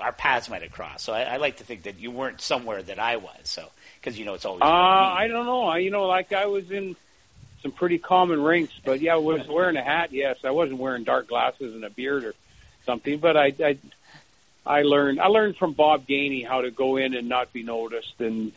[0.00, 1.04] Our paths might have crossed.
[1.04, 3.38] So I, I like to think that you weren't somewhere that I was.
[3.44, 4.62] So because you know it's always.
[4.62, 5.66] Uh, I don't know.
[5.66, 6.96] I you know like I was in
[7.62, 10.12] some pretty common rinks, but yeah, I was wearing a hat.
[10.12, 12.34] Yes, I wasn't wearing dark glasses and a beard or
[12.86, 13.78] something, but I I,
[14.66, 18.20] I learned I learned from Bob Gainey how to go in and not be noticed
[18.20, 18.50] and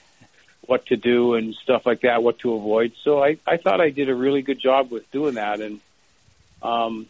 [0.66, 2.94] what to do and stuff like that, what to avoid.
[3.04, 5.60] So I, I thought I did a really good job with doing that.
[5.60, 5.80] And,
[6.62, 7.08] um,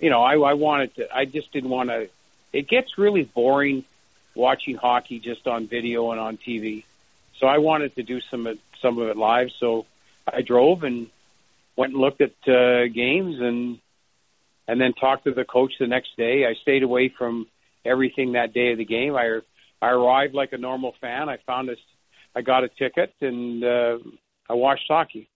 [0.00, 2.08] you know, I, I wanted to, I just didn't want to,
[2.52, 3.84] it gets really boring
[4.34, 6.84] watching hockey just on video and on TV.
[7.38, 9.50] So I wanted to do some, of, some of it live.
[9.58, 9.86] So
[10.26, 11.08] I drove and
[11.76, 13.78] went and looked at uh, games and,
[14.66, 16.44] and then talked to the coach the next day.
[16.44, 17.46] I stayed away from
[17.84, 19.14] everything that day of the game.
[19.14, 19.40] I
[19.80, 21.28] I arrived like a normal fan.
[21.28, 21.78] I found this.
[22.34, 23.98] I got a ticket and uh,
[24.48, 25.28] I watched hockey.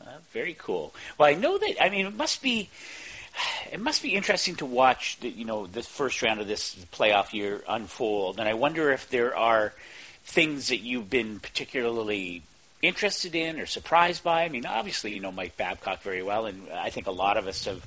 [0.00, 0.94] Uh, very cool.
[1.18, 1.82] Well, I know that.
[1.82, 2.70] I mean, it must be.
[3.70, 7.32] It must be interesting to watch, the, you know, the first round of this playoff
[7.32, 9.74] year unfold, and I wonder if there are
[10.24, 12.42] things that you've been particularly
[12.82, 14.42] interested in or surprised by.
[14.44, 17.46] I mean, obviously, you know Mike Babcock very well, and I think a lot of
[17.46, 17.84] us have.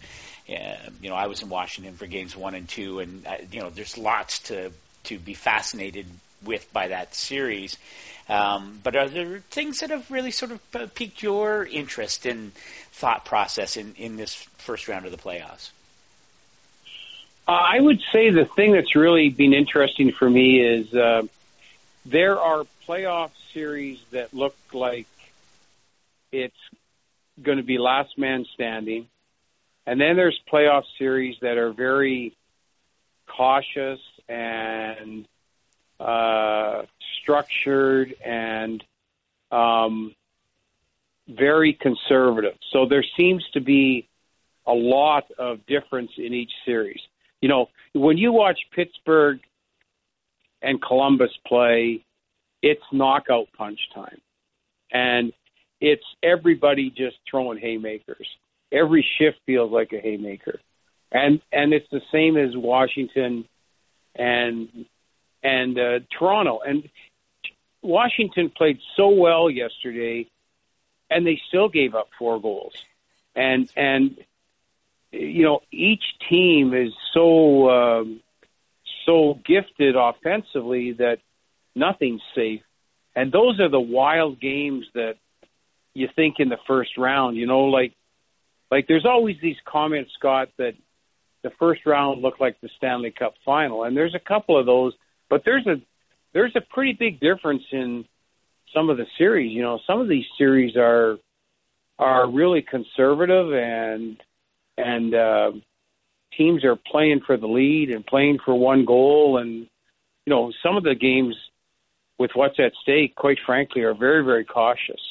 [0.49, 3.59] Uh, you know, I was in Washington for games one and two, and uh, you
[3.59, 4.71] know, there's lots to
[5.05, 6.05] to be fascinated
[6.43, 7.77] with by that series.
[8.29, 12.53] Um, but are there things that have really sort of uh, piqued your interest in
[12.91, 15.71] thought process in, in this first round of the playoffs?
[17.47, 21.23] Uh, I would say the thing that's really been interesting for me is uh,
[22.05, 25.07] there are playoff series that look like
[26.31, 26.55] it's
[27.41, 29.07] going to be last man standing.
[29.85, 32.33] And then there's playoff series that are very
[33.27, 35.27] cautious and
[35.99, 36.84] uh,
[37.21, 38.84] structured and
[39.51, 40.15] um,
[41.27, 42.55] very conservative.
[42.71, 44.07] So there seems to be
[44.65, 46.99] a lot of difference in each series.
[47.41, 49.39] You know, when you watch Pittsburgh
[50.62, 52.03] and Columbus play,
[52.62, 54.21] it's knockout punch time.
[54.91, 55.34] And
[55.79, 58.27] it's everybody just throwing haymakers.
[58.71, 60.60] every shift feels like a haymaker,
[61.12, 63.45] and and it's the same as Washington
[64.15, 64.86] and
[65.43, 66.89] and uh, Toronto and
[67.82, 70.28] Washington played so well yesterday,
[71.10, 72.74] and they still gave up four goals,
[73.36, 74.17] and and
[75.12, 78.21] you know each team is so um,
[79.06, 81.19] so gifted offensively that
[81.76, 82.62] nothing's safe,
[83.15, 85.15] and those are the wild games that
[85.93, 87.36] you think in the first round.
[87.38, 87.93] You know, like
[88.69, 90.76] like there's always these comments, Scott, that
[91.43, 94.93] the first round looked like the Stanley Cup final, and there's a couple of those,
[95.30, 95.82] but there's a
[96.34, 98.06] there's a pretty big difference in
[98.73, 99.51] some of the series.
[99.51, 101.17] You know, some of these series are
[101.99, 104.17] are really conservative and
[104.77, 105.51] and uh,
[106.38, 109.38] teams are playing for the lead and playing for one goal.
[109.38, 109.67] And
[110.25, 111.36] you know some of the games
[112.19, 115.01] with what's at stake quite frankly are very very cautious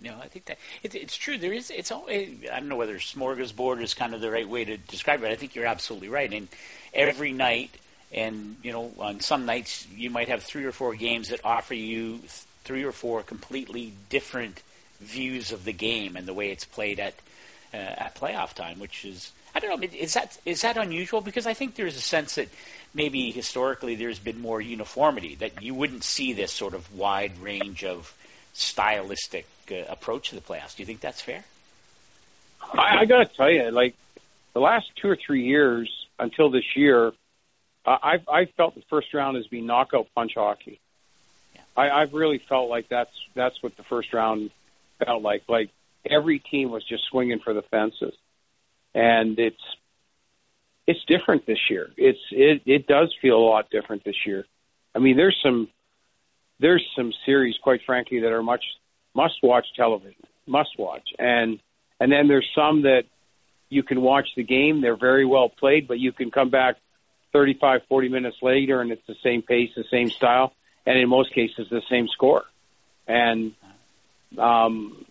[0.00, 1.38] no, I think that it, it's true.
[1.38, 1.70] There is.
[1.70, 2.36] It's always.
[2.52, 5.30] I don't know whether smorgasbord is kind of the right way to describe it.
[5.30, 6.32] I think you're absolutely right.
[6.32, 6.48] And
[6.94, 7.70] every night,
[8.12, 11.74] and you know, on some nights you might have three or four games that offer
[11.74, 12.20] you
[12.64, 14.62] three or four completely different
[15.00, 17.14] views of the game and the way it's played at
[17.74, 19.88] uh, at playoff time, which is I don't know.
[19.98, 21.20] Is that is that unusual?
[21.20, 22.48] Because I think there's a sense that
[22.94, 27.84] maybe historically there's been more uniformity that you wouldn't see this sort of wide range
[27.84, 28.14] of
[28.54, 30.76] stylistic uh, approach to the playoffs.
[30.76, 31.44] Do you think that's fair?
[32.60, 33.94] I, I got to tell you, like
[34.54, 37.12] the last two or three years until this year,
[37.86, 40.80] uh, I've I felt the first round has been knockout punch hockey.
[41.54, 41.60] Yeah.
[41.76, 44.50] I, I've really felt like that's that's what the first round
[45.04, 45.44] felt like.
[45.48, 45.70] Like
[46.04, 48.14] every team was just swinging for the fences,
[48.94, 49.62] and it's
[50.86, 51.90] it's different this year.
[51.96, 54.44] It's it it does feel a lot different this year.
[54.94, 55.68] I mean, there's some
[56.60, 58.64] there's some series, quite frankly, that are much
[59.18, 61.58] must watch television, must watch, and
[61.98, 63.02] and then there's some that
[63.68, 64.80] you can watch the game.
[64.80, 66.76] They're very well played, but you can come back
[67.32, 70.52] 35, 40 minutes later, and it's the same pace, the same style,
[70.86, 72.44] and in most cases, the same score.
[73.08, 73.54] And
[74.38, 75.04] um,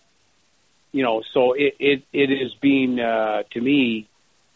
[0.90, 4.08] you know, so it it it is being uh, to me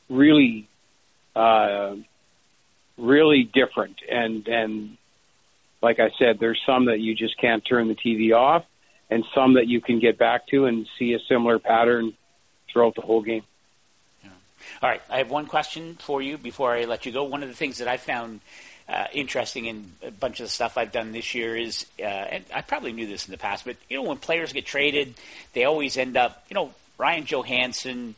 [0.08, 0.66] really
[1.36, 1.96] uh,
[2.96, 4.96] really different, and and
[5.82, 8.64] like I said, there's some that you just can't turn the TV off,
[9.12, 12.14] and some that you can get back to and see a similar pattern
[12.72, 13.42] throughout the whole game.
[14.22, 14.30] Yeah.
[14.82, 17.24] All right, I have one question for you before I let you go.
[17.24, 18.40] One of the things that I found
[18.88, 22.44] uh, interesting in a bunch of the stuff I've done this year is, uh, and
[22.54, 25.14] I probably knew this in the past, but you know, when players get traded,
[25.52, 28.14] they always end up, you know, Ryan Johansen,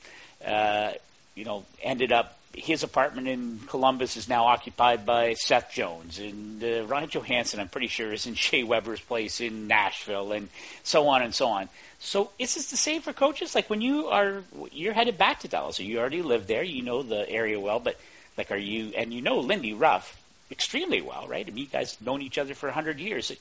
[0.47, 0.93] uh,
[1.35, 6.63] you know, ended up his apartment in Columbus is now occupied by Seth Jones, and
[6.63, 10.49] uh, Ryan Johansen, I'm pretty sure, is in Shea Weber's place in Nashville, and
[10.83, 11.69] so on and so on.
[11.99, 13.55] So is this the same for coaches?
[13.55, 17.03] Like when you are you're headed back to Dallas, you already live there, you know
[17.03, 17.99] the area well, but
[18.37, 21.47] like are you and you know Lindy Ruff extremely well, right?
[21.47, 23.33] I mean, you guys known each other for hundred years.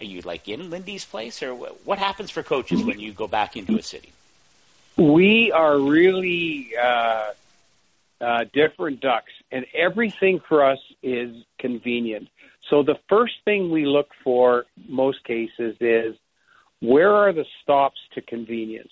[0.00, 3.56] Are you like in Lindy's place, or what happens for coaches when you go back
[3.56, 4.12] into a city?
[4.96, 6.70] We are really.
[6.80, 7.32] Uh
[8.20, 12.28] uh, different ducks, and everything for us is convenient.
[12.70, 16.16] So the first thing we look for, most cases, is
[16.80, 18.90] where are the stops to convenience?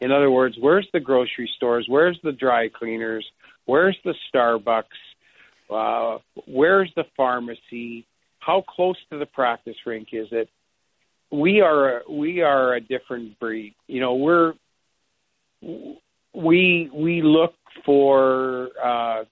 [0.00, 1.86] In other words, where's the grocery stores?
[1.88, 3.26] Where's the dry cleaners?
[3.64, 4.84] Where's the Starbucks?
[5.70, 8.06] Uh, where's the pharmacy?
[8.38, 10.50] How close to the practice rink is it?
[11.30, 13.74] We are we are a different breed.
[13.86, 14.52] You know, we're
[16.34, 19.24] we we look for uh,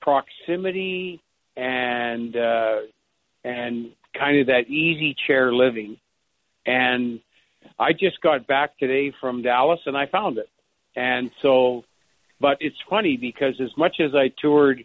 [0.00, 1.20] proximity
[1.56, 2.76] and uh,
[3.44, 5.96] and kind of that easy chair living.
[6.66, 7.20] And
[7.78, 10.48] I just got back today from Dallas and I found it.
[10.94, 11.84] And so,
[12.40, 14.84] but it's funny because as much as I toured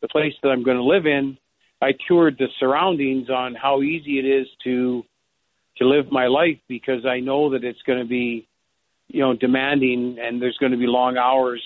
[0.00, 1.38] the place that I'm going to live in,
[1.80, 5.04] I toured the surroundings on how easy it is to
[5.78, 8.46] to live my life because I know that it's going to be,
[9.08, 11.60] you know, demanding and there's going to be long hours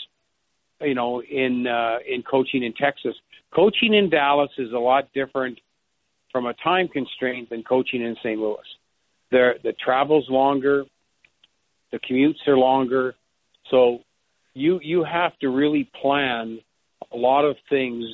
[0.81, 3.15] you know, in uh, in coaching in Texas.
[3.55, 5.59] Coaching in Dallas is a lot different
[6.31, 8.39] from a time constraint than coaching in St.
[8.39, 8.59] Louis.
[9.31, 10.85] The the travel's longer,
[11.91, 13.15] the commutes are longer,
[13.71, 14.01] so
[14.55, 16.61] you you have to really plan
[17.13, 18.05] a lot of things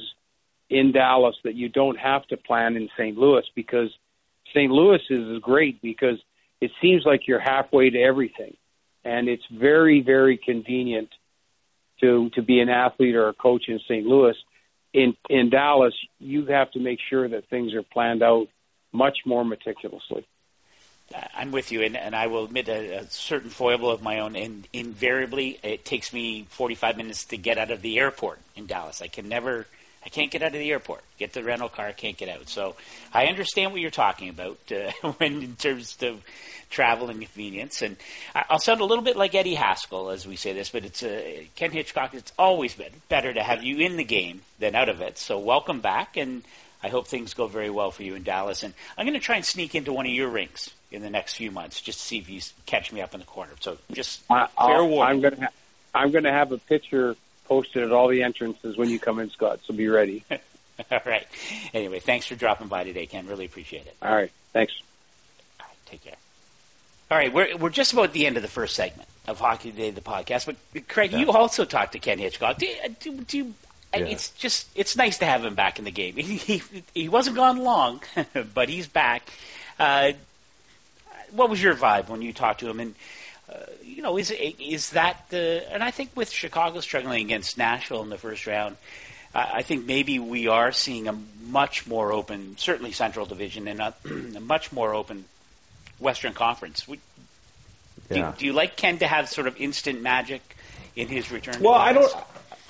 [0.70, 3.16] in Dallas that you don't have to plan in St.
[3.16, 3.90] Louis because
[4.54, 4.70] St.
[4.70, 6.18] Louis is great because
[6.60, 8.56] it seems like you're halfway to everything,
[9.04, 11.10] and it's very very convenient
[12.01, 14.07] to to be an athlete or a coach in St.
[14.07, 14.36] Louis.
[14.92, 18.49] In in Dallas, you have to make sure that things are planned out
[18.92, 20.26] much more meticulously.
[21.14, 24.20] Uh, I'm with you, and, and I will admit a, a certain foible of my
[24.20, 24.36] own.
[24.36, 29.03] And invariably, it takes me 45 minutes to get out of the airport in Dallas.
[29.03, 29.66] I can never,
[30.05, 31.02] I can't get out of the airport.
[31.18, 32.48] Get the rental car, I can't get out.
[32.48, 32.76] So
[33.12, 36.22] I understand what you're talking about uh, when in terms of
[36.70, 37.82] travel and convenience.
[37.82, 37.96] And
[38.34, 41.02] I, I'll sound a little bit like Eddie Haskell as we say this, but it's
[41.02, 42.14] uh, Ken Hitchcock.
[42.14, 45.18] It's always been better to have you in the game than out of it.
[45.18, 46.42] So welcome back, and
[46.82, 48.62] I hope things go very well for you in Dallas.
[48.62, 51.34] And I'm going to try and sneak into one of your rinks in the next
[51.36, 53.52] few months, just to see if you catch me up in the corner.
[53.61, 55.02] So just I, fair warning.
[55.02, 55.52] I'm gonna ha-
[55.94, 59.61] I'm gonna have a picture posted at all the entrances when you come in, Scott.
[59.64, 60.24] So be ready.
[60.90, 61.26] All right.
[61.72, 63.26] Anyway, thanks for dropping by today, Ken.
[63.26, 63.97] Really appreciate it.
[64.03, 64.32] All right.
[64.53, 64.72] Thanks.
[65.61, 66.16] All right, take care.
[67.11, 69.70] All right, we're we're just about at the end of the first segment of Hockey
[69.70, 70.47] Today, the podcast.
[70.47, 72.59] But Craig, you also talked to Ken Hitchcock.
[72.59, 73.55] Do, you- do, do you,
[73.95, 74.01] Yeah.
[74.07, 76.14] It's just it's nice to have him back in the game.
[76.16, 76.62] He he,
[76.95, 78.03] he wasn't gone long,
[78.55, 79.28] but he's back.
[79.78, 80.12] Uh,
[81.30, 82.80] what was your vibe when you talked to him?
[82.80, 82.95] And
[83.53, 83.55] uh,
[84.05, 85.64] know, is is that the?
[85.72, 88.76] And I think with Chicago struggling against Nashville in the first round,
[89.34, 93.80] I I think maybe we are seeing a much more open, certainly Central Division, and
[93.80, 93.94] a,
[94.36, 95.24] a much more open
[95.98, 96.86] Western Conference.
[96.88, 97.00] Would,
[98.11, 98.28] do, Yeah.
[98.30, 100.57] you, do you like Ken to have sort of instant magic
[100.94, 101.55] in his return?
[101.55, 102.12] to Well, I don't.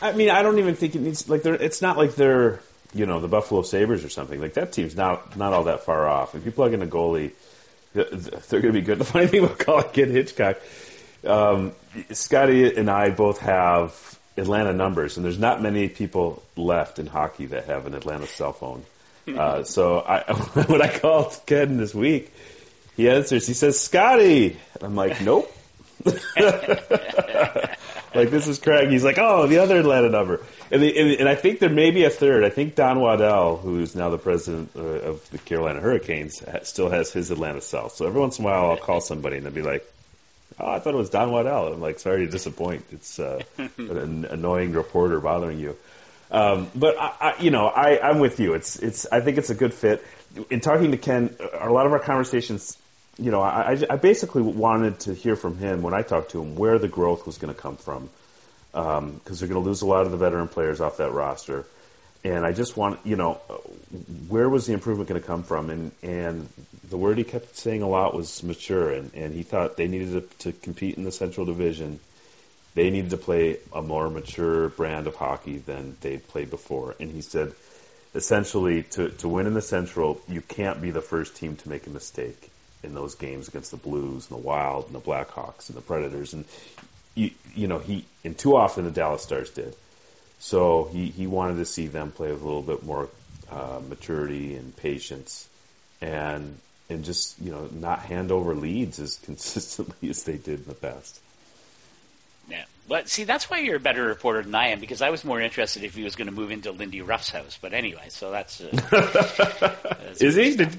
[0.02, 1.54] I mean, I don't even think it needs like they're.
[1.54, 2.60] It's not like they're
[2.94, 4.40] you know the Buffalo Sabres or something.
[4.40, 6.34] Like that team's not not all that far off.
[6.34, 7.32] If you plug in a goalie,
[7.94, 8.98] th- th- they're going to be good.
[9.04, 10.58] The funny thing about calling Ken Hitchcock,
[11.26, 11.72] um,
[12.10, 17.46] Scotty and I both have Atlanta numbers, and there's not many people left in hockey
[17.46, 18.84] that have an Atlanta cell phone.
[19.28, 20.32] Uh, so I,
[20.66, 22.32] when I called Ken this week,
[22.96, 23.46] he answers.
[23.46, 25.50] He says, "Scotty." I'm like, "Nope."
[28.14, 28.90] like this is Craig.
[28.90, 31.90] He's like, oh, the other Atlanta number, and, the, and, and I think there may
[31.90, 32.44] be a third.
[32.44, 36.90] I think Don Waddell, who's now the president uh, of the Carolina Hurricanes, ha- still
[36.90, 37.88] has his Atlanta cell.
[37.88, 39.90] So every once in a while, I'll call somebody and they'll be like,
[40.60, 41.72] oh, I thought it was Don Waddell.
[41.74, 42.84] I'm like, sorry to disappoint.
[42.92, 43.42] It's uh,
[43.78, 45.76] an annoying reporter bothering you.
[46.30, 48.54] Um, but I, I, you know, I, I'm with you.
[48.54, 49.06] It's, it's.
[49.12, 50.04] I think it's a good fit.
[50.50, 52.76] In talking to Ken, a lot of our conversations,
[53.18, 56.42] you know, I, I- I basically wanted to hear from him when I talked to
[56.42, 58.08] him where the growth was going to come from,
[58.72, 61.66] because they're going to lose a lot of the veteran players off that roster,
[62.24, 63.34] and I just want, you know,
[64.28, 65.70] where was the improvement going to come from?
[65.70, 66.48] And and
[66.88, 70.12] the word he kept saying a lot was mature, and, and he thought they needed
[70.40, 72.00] to, to compete in the Central Division
[72.74, 76.96] they needed to play a more mature brand of hockey than they'd played before.
[76.98, 77.52] And he said,
[78.14, 81.86] essentially, to, to win in the Central, you can't be the first team to make
[81.86, 82.50] a mistake
[82.82, 86.34] in those games against the Blues and the Wild and the Blackhawks and the Predators.
[86.34, 86.44] And,
[87.14, 89.74] you, you know, he, and too often the Dallas Stars did.
[90.44, 93.08] So he, he wanted to see them play with a little bit more
[93.50, 95.48] uh, maturity and patience
[96.02, 96.58] and,
[96.90, 100.74] and just, you know, not hand over leads as consistently as they did in the
[100.74, 101.18] past.
[102.50, 102.66] Yeah.
[102.86, 105.40] But see, that's why you're a better reporter than I am because I was more
[105.40, 107.58] interested if he was going to move into Lindy Ruff's house.
[107.58, 108.60] But anyway, so that's.
[108.60, 108.68] Uh,
[110.04, 110.56] that's Is he?
[110.56, 110.78] Did,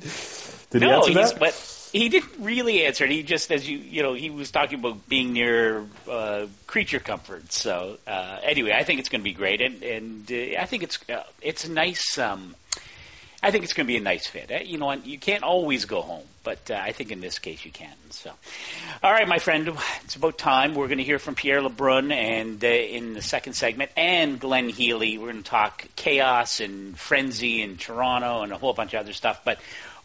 [0.70, 1.40] did he no, answer that?
[1.40, 1.54] but
[1.96, 3.12] he didn't really answer it.
[3.12, 7.54] He just, as you, you know, he was talking about being near uh, creature comfort.
[7.54, 10.84] So uh, anyway, I think it's going to be great, and and uh, I think
[10.84, 12.18] it's uh, it's a nice.
[12.18, 12.56] Um,
[13.42, 14.52] I think it's going to be a nice fit.
[14.52, 17.64] Uh, You know, you can't always go home, but uh, I think in this case
[17.64, 17.96] you can.
[18.10, 18.32] So,
[19.02, 19.72] all right, my friend,
[20.04, 20.76] it's about time.
[20.76, 25.18] We're going to hear from Pierre LeBrun, and in the second segment, and Glenn Healy.
[25.18, 29.14] We're going to talk chaos and frenzy in Toronto and a whole bunch of other
[29.14, 29.46] stuff.
[29.46, 29.60] But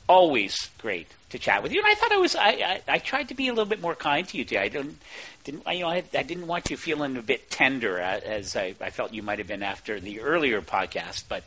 [0.07, 1.81] always great to chat with you.
[1.81, 3.95] And I thought I was, I, I, I tried to be a little bit more
[3.95, 4.62] kind to you today.
[4.62, 4.99] I didn't,
[5.45, 8.57] didn't, I, you know, I, I didn't want you feeling a bit tender uh, as
[8.57, 11.45] I, I felt you might have been after the earlier podcast, but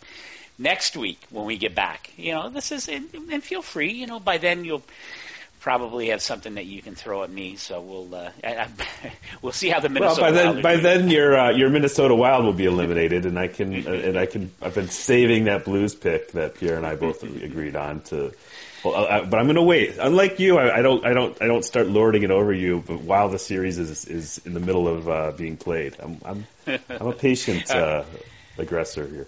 [0.58, 2.12] next week when we get back.
[2.18, 3.92] You know, this is and, and feel free.
[3.92, 4.84] You know, by then you'll
[5.60, 7.56] probably have something that you can throw at me.
[7.56, 8.68] So we'll uh, I, I,
[9.42, 10.22] we'll see how the Minnesota.
[10.22, 10.84] Well, by then, Wild by doing.
[10.84, 14.26] then your uh, your Minnesota Wild will be eliminated, and I can uh, and I
[14.26, 14.52] can.
[14.62, 18.34] I've been saving that Blues pick that Pierre and I both agreed on to.
[18.84, 19.98] Well, uh, but I'm going to wait.
[19.98, 22.84] Unlike you, I, I don't, I don't, I don't start lording it over you.
[22.86, 26.46] But while the series is is in the middle of uh, being played, I'm I'm,
[26.90, 28.04] I'm a patient uh,
[28.58, 29.28] aggressor here.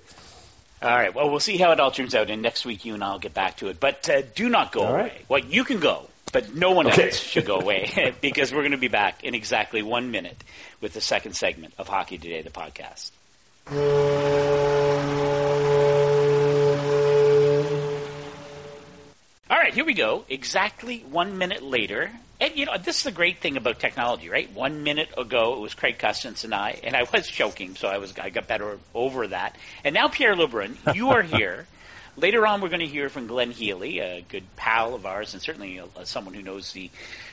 [0.81, 1.15] All right.
[1.15, 3.33] Well, we'll see how it all turns out, and next week you and I'll get
[3.33, 3.79] back to it.
[3.79, 4.99] But uh, do not go All away.
[5.01, 5.25] right.
[5.29, 7.05] Well, you can go, but no one Okay.
[7.05, 10.43] else should go away because we're going to be back in exactly one minute
[10.81, 13.11] with the second segment of Hockey Today, the podcast.
[19.47, 20.25] All right, here we go.
[20.27, 22.09] Exactly one minute later.
[22.41, 24.51] And, you know, this is the great thing about technology, right?
[24.51, 27.99] One minute ago, it was Craig Custance and I, and I was joking, so I
[27.99, 29.55] was I got better over that.
[29.83, 31.67] And now, Pierre LeBrun, you are here.
[32.17, 35.43] later on, we're going to hear from Glenn Healy, a good pal of ours, and
[35.43, 36.89] certainly uh, someone who knows the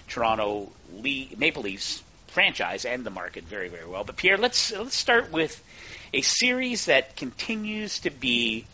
[0.07, 4.05] Toronto Maple Leafs franchise and the market very, very well.
[4.05, 5.65] But Pierre, let's let's start with
[6.13, 8.67] a series that continues to be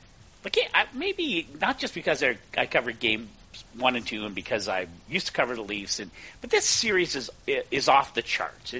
[0.56, 3.28] like maybe not just because I covered game
[3.76, 7.16] one and two, and because I used to cover the Leafs, and but this series
[7.16, 8.74] is is off the charts.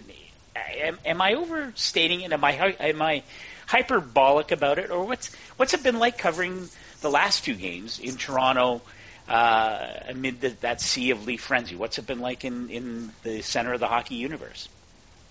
[0.57, 2.33] Am, am I overstating it?
[2.33, 3.23] Am I am I
[3.66, 6.69] hyperbolic about it, or what's what's it been like covering
[7.01, 8.83] the last two games in Toronto
[9.29, 11.77] uh, amid the, that sea of Leaf frenzy?
[11.77, 14.69] What's it been like in, in the center of the hockey universe?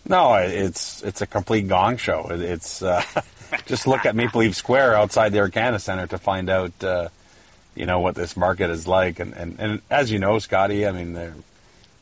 [0.08, 2.28] No, it's it's a complete gong show.
[2.30, 3.04] It's uh,
[3.66, 7.10] just look at Maple Leaf Square outside the Air Canada Center to find out, uh,
[7.76, 9.20] you know, what this market is like.
[9.20, 11.36] And, and, and as you know, Scotty, I mean, they're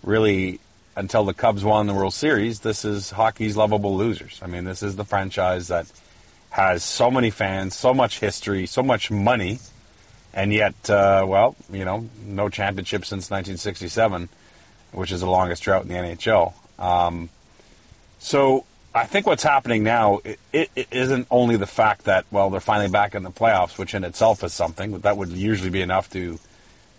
[0.03, 0.59] really
[0.95, 4.39] until the Cubs won the World Series, this is hockey's lovable losers.
[4.41, 5.91] I mean, this is the franchise that
[6.51, 9.59] has so many fans, so much history, so much money,
[10.33, 14.29] and yet, uh, well, you know, no championship since 1967,
[14.93, 16.53] which is the longest drought in the NHL.
[16.79, 17.29] Um,
[18.19, 18.65] so
[18.95, 22.89] I think what's happening now it, it, isn't only the fact that well they're finally
[22.89, 26.09] back in the playoffs, which in itself is something, but that would usually be enough
[26.11, 26.39] to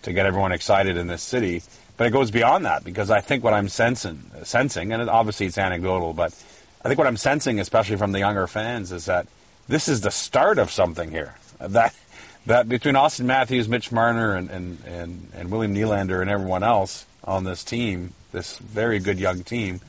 [0.02, 1.62] to get everyone excited in this city.
[1.96, 5.56] But it goes beyond that because I think what I'm sensing, sensing, and obviously it's
[5.56, 6.32] anecdotal, but
[6.84, 9.26] I think what I'm sensing, especially from the younger fans, is that
[9.66, 11.34] this is the start of something here.
[11.58, 11.94] That
[12.44, 17.06] that between Auston Matthews, Mitch Marner, and and, and, and William Nylander and everyone else
[17.24, 19.80] on this team, this very good young team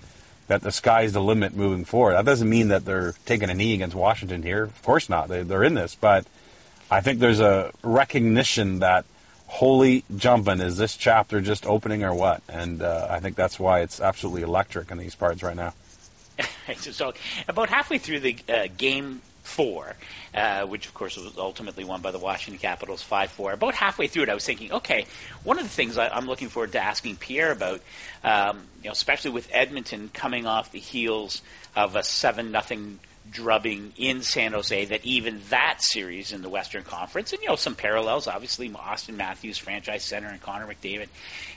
[0.47, 2.13] that the sky's the limit moving forward.
[2.13, 4.63] That doesn't mean that they're taking a knee against Washington here.
[4.63, 5.27] Of course not.
[5.27, 6.25] They, they're in this, but
[6.89, 9.05] I think there's a recognition that
[9.47, 12.41] holy jumping is this chapter just opening or what?
[12.47, 15.73] And uh, I think that's why it's absolutely electric in these parts right now.
[16.77, 17.13] so
[17.47, 19.95] about halfway through the uh, game four,
[20.35, 23.53] uh, which of course was ultimately won by the Washington Capitals five four.
[23.53, 25.05] About halfway through it, I was thinking, okay,
[25.43, 27.81] one of the things I, am looking forward to asking Pierre about,
[28.23, 31.41] um, you know, especially with Edmonton coming off the heels
[31.75, 32.99] of a seven nothing
[33.31, 37.55] drubbing in San Jose, that even that series in the Western Conference, and you know
[37.55, 41.07] some parallels, obviously Auston Matthews, franchise center, and Connor McDavid,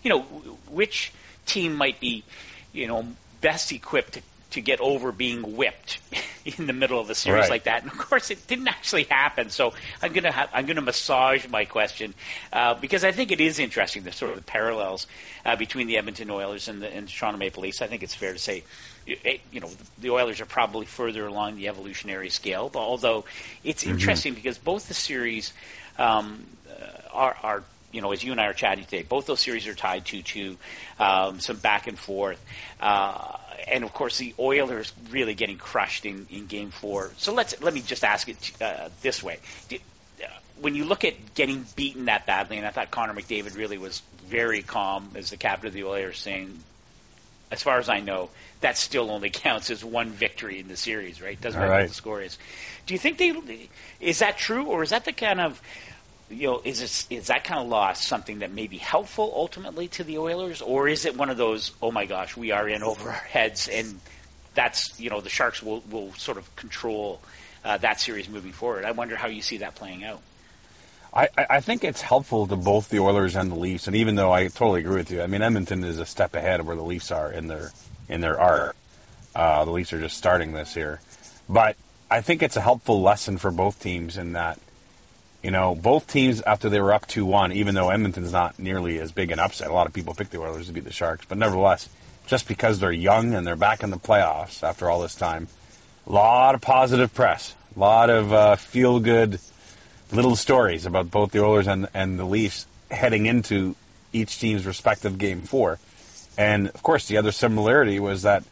[0.02, 0.20] you know,
[0.68, 1.12] which
[1.46, 2.24] team might be,
[2.72, 3.06] you know,
[3.40, 5.98] best equipped to to get over being whipped
[6.44, 7.50] in the middle of the series right.
[7.50, 7.82] like that.
[7.82, 9.50] And of course, it didn't actually happen.
[9.50, 9.72] So
[10.02, 12.14] I'm gonna ha- I'm gonna massage my question
[12.52, 15.06] uh, because I think it is interesting the sort of the parallels
[15.44, 17.82] uh, between the Edmonton Oilers and the, and the Toronto Maple Leafs.
[17.82, 18.64] I think it's fair to say.
[19.06, 23.24] It, you know, the Oilers are probably further along the evolutionary scale, but although
[23.64, 23.94] it's mm-hmm.
[23.94, 25.52] interesting because both the series
[25.98, 29.40] um, uh, are, are you know, as you and I are chatting today, both those
[29.40, 30.56] series are tied to to
[30.98, 32.44] um, some back and forth.
[32.80, 33.36] Uh,
[33.68, 37.10] and of course, the Oilers really getting crushed in, in Game Four.
[37.16, 39.38] So let's let me just ask it uh, this way:
[39.68, 39.80] Did,
[40.22, 40.26] uh,
[40.60, 44.02] when you look at getting beaten that badly, and I thought Connor McDavid really was
[44.26, 46.60] very calm as the captain of the Oilers, saying,
[47.50, 48.30] "As far as I know,
[48.60, 51.40] that still only counts as one victory in the series, right?
[51.40, 51.80] Doesn't matter right.
[51.82, 52.38] what the score is."
[52.86, 53.68] Do you think they
[54.00, 55.60] is that true, or is that the kind of
[56.30, 60.04] you know, is is that kind of loss something that may be helpful ultimately to
[60.04, 63.08] the Oilers, or is it one of those, oh my gosh, we are in over
[63.08, 64.00] our heads, and
[64.54, 67.20] that's you know the Sharks will will sort of control
[67.64, 68.84] uh, that series moving forward.
[68.84, 70.22] I wonder how you see that playing out.
[71.12, 74.30] I, I think it's helpful to both the Oilers and the Leafs, and even though
[74.30, 76.82] I totally agree with you, I mean Edmonton is a step ahead of where the
[76.82, 77.72] Leafs are in their
[78.08, 78.76] in their art.
[79.34, 81.00] Uh, the Leafs are just starting this year,
[81.48, 81.76] but
[82.08, 84.58] I think it's a helpful lesson for both teams in that
[85.42, 89.12] you know, both teams after they were up 2-1, even though Edmonton's not nearly as
[89.12, 89.70] big an upset.
[89.70, 91.88] A lot of people picked the Oilers to beat the Sharks, but nevertheless,
[92.26, 95.48] just because they're young and they're back in the playoffs after all this time,
[96.06, 99.40] a lot of positive press, a lot of uh, feel-good
[100.12, 103.76] little stories about both the Oilers and, and the Leafs heading into
[104.12, 105.78] each team's respective game four.
[106.36, 108.44] And of course, the other similarity was that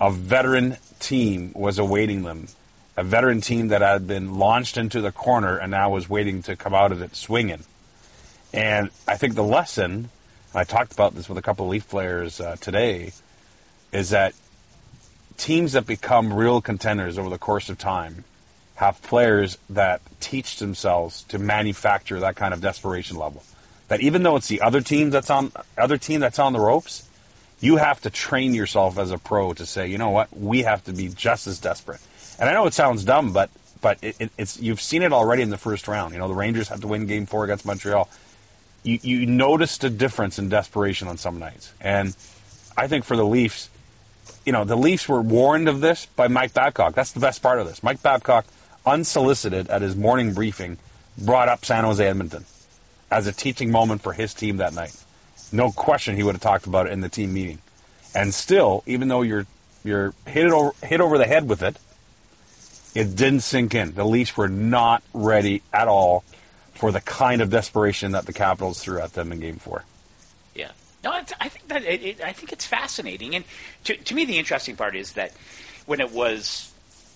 [0.00, 2.48] a veteran team was awaiting them
[3.00, 6.54] a veteran team that had been launched into the corner and now was waiting to
[6.54, 7.64] come out of it swinging.
[8.52, 10.10] And I think the lesson,
[10.54, 13.12] I talked about this with a couple of Leaf players uh, today,
[13.90, 14.34] is that
[15.38, 18.24] teams that become real contenders over the course of time
[18.74, 23.42] have players that teach themselves to manufacture that kind of desperation level.
[23.88, 27.08] That even though it's the other team that's on other team that's on the ropes,
[27.60, 30.84] you have to train yourself as a pro to say, you know what, we have
[30.84, 32.00] to be just as desperate.
[32.40, 35.42] And I know it sounds dumb, but but it, it, it's you've seen it already
[35.42, 36.14] in the first round.
[36.14, 38.08] You know, the Rangers had to win Game Four against Montreal.
[38.82, 42.16] You you noticed a difference in desperation on some nights, and
[42.76, 43.68] I think for the Leafs,
[44.46, 46.94] you know, the Leafs were warned of this by Mike Babcock.
[46.94, 47.82] That's the best part of this.
[47.82, 48.46] Mike Babcock,
[48.86, 50.78] unsolicited at his morning briefing,
[51.18, 52.46] brought up San Jose Edmonton
[53.10, 54.96] as a teaching moment for his team that night.
[55.52, 57.58] No question he would have talked about it in the team meeting.
[58.14, 59.46] And still, even though you're
[59.84, 61.76] you're hit it over hit over the head with it,
[62.94, 63.94] it didn't sink in.
[63.94, 66.24] The Leafs were not ready at all
[66.74, 69.84] for the kind of desperation that the Capitals threw at them in Game Four.
[70.54, 70.70] Yeah.
[71.04, 73.44] No, I, think that it, it, I think it's fascinating, and
[73.84, 75.32] to, to me, the interesting part is that
[75.86, 76.72] when it was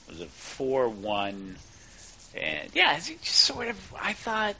[0.09, 1.57] was it four one,
[2.35, 4.57] and yeah, it's just sort of I thought,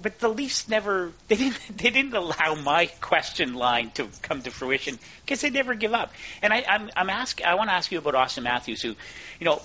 [0.00, 4.50] but the Leafs never they didn't they didn't allow my question line to come to
[4.50, 6.12] fruition because they never give up.
[6.42, 8.94] And I, I'm I'm ask I want to ask you about Auston Matthews, who,
[9.40, 9.62] you know,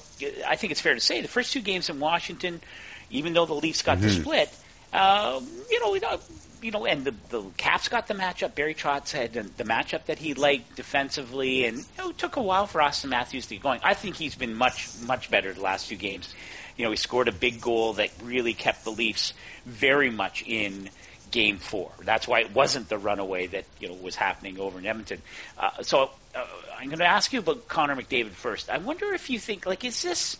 [0.47, 2.61] I think it's fair to say the first two games in Washington,
[3.09, 4.49] even though the Leafs got the split,
[4.93, 6.20] um, you know,
[6.61, 8.55] you know, and the, the Caps got the matchup.
[8.55, 12.41] Barry Trotz had the, matchup that he liked defensively, and you know, it took a
[12.41, 13.80] while for Auston Matthews to get going.
[13.84, 16.34] I think he's been much, much better the last few games.
[16.78, 19.34] You know, he scored a big goal that really kept the Leafs
[19.66, 20.90] very much in
[21.32, 21.92] Game Four.
[22.04, 25.22] That's why it wasn't the runaway that you know was happening over in Edmonton.
[25.58, 26.46] Uh, so uh,
[26.78, 28.70] I'm going to ask you about Connor McDavid first.
[28.70, 30.38] I wonder if you think like, is this?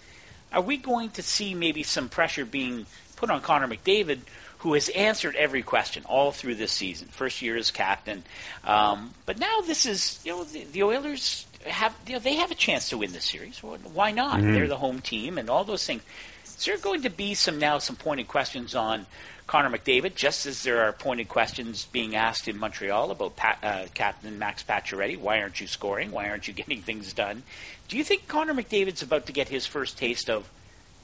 [0.54, 2.86] Are we going to see maybe some pressure being
[3.18, 4.20] put on Connor McDavid?
[4.60, 7.08] who has answered every question all through this season.
[7.10, 8.24] First year as captain,
[8.64, 12.52] um, but now this is you know the, the Oilers have you know, they have
[12.52, 13.62] a chance to win the series.
[13.62, 14.40] Why not?
[14.40, 14.54] Mm-hmm.
[14.54, 16.02] They're the home team and all those things.
[16.46, 19.06] Is there going to be some now some pointed questions on
[19.48, 23.86] Connor McDavid, just as there are pointed questions being asked in Montreal about Pat, uh,
[23.94, 25.18] Captain Max Pacioretty?
[25.18, 26.12] Why aren't you scoring?
[26.12, 27.44] Why aren't you getting things done?
[27.88, 30.50] Do you think Connor McDavid's about to get his first taste of,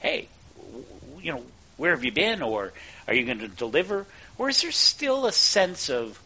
[0.00, 0.28] hey,
[1.22, 1.44] you know,
[1.76, 2.72] where have you been, or
[3.08, 4.06] are you going to deliver,
[4.38, 6.20] or is there still a sense of,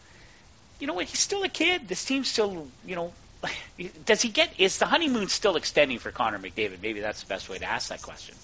[0.79, 1.87] you know what, he's still a kid.
[1.87, 3.13] This team's still, you know,
[4.05, 4.53] does he get?
[4.59, 6.81] Is the honeymoon still extending for Connor McDavid?
[6.81, 8.35] Maybe that's the best way to ask that question.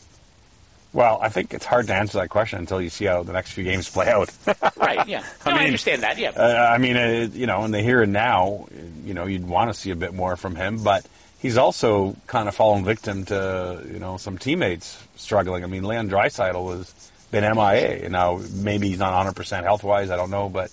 [0.93, 3.51] Well, I think it's hard to answer that question until you see how the next
[3.51, 4.31] few games play out.
[4.77, 5.05] right.
[5.05, 5.19] Yeah.
[5.45, 6.17] No, I, mean, I understand that.
[6.17, 6.29] Yeah.
[6.29, 8.69] Uh, I mean, uh, you know, in the here and now,
[9.03, 11.05] you know, you'd want to see a bit more from him, but
[11.39, 15.63] he's also kind of fallen victim to you know some teammates struggling.
[15.63, 19.83] I mean, Leon Draisaitl has been MIA, and now maybe he's not 100 percent health
[19.83, 20.09] wise.
[20.09, 20.71] I don't know, but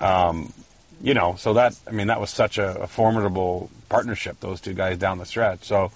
[0.00, 0.52] um,
[1.00, 4.40] you know, so that I mean, that was such a, a formidable partnership.
[4.40, 5.64] Those two guys down the stretch.
[5.64, 5.92] So,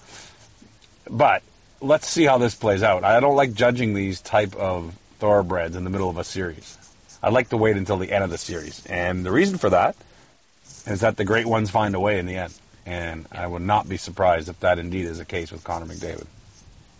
[1.09, 1.43] but
[1.81, 3.03] let's see how this plays out.
[3.03, 6.77] I don't like judging these type of thoroughbreds in the middle of a series.
[7.23, 8.85] I'd like to wait until the end of the series.
[8.87, 9.95] And the reason for that
[10.87, 12.53] is that the great ones find a way in the end.
[12.85, 16.25] And I would not be surprised if that indeed is the case with Connor McDavid.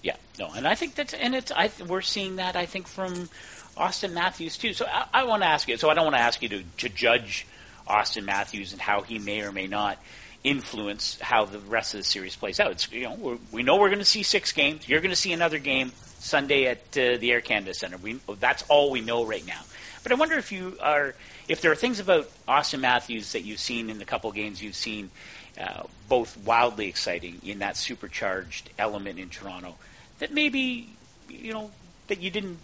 [0.03, 3.29] Yeah, no, and I think that's and it's I we're seeing that I think from
[3.77, 4.73] Auston Matthews too.
[4.73, 5.77] So I, I want to ask you.
[5.77, 7.47] So I don't want to ask you to, to judge
[7.91, 9.97] Auston Matthews and how he may or may not
[10.43, 12.71] influence how the rest of the series plays out.
[12.71, 14.87] It's you know we know we're going to see six games.
[14.87, 17.97] You're going to see another game Sunday at uh, the Air Canada Center.
[17.97, 19.61] We that's all we know right now.
[20.03, 21.13] But I wonder if you are
[21.47, 24.75] if there are things about Auston Matthews that you've seen in the couple games you've
[24.75, 25.11] seen,
[25.59, 29.75] uh, both wildly exciting in that supercharged element in Toronto
[30.19, 30.89] that maybe
[31.29, 31.71] you know
[32.07, 32.57] that you didn't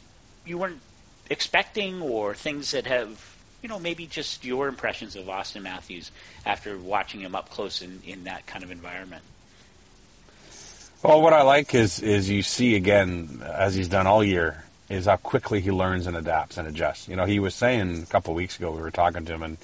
[0.45, 0.81] you weren't
[1.29, 6.11] expecting or things that have you know maybe just your impressions of Auston Matthews
[6.45, 9.23] after watching him up close in, in that kind of environment.
[11.03, 15.05] Well, what I like is is you see again as he's done all year is
[15.05, 17.07] how quickly he learns and adapts and adjusts.
[17.07, 19.43] You know, he was saying a couple of weeks ago we were talking to him
[19.43, 19.57] and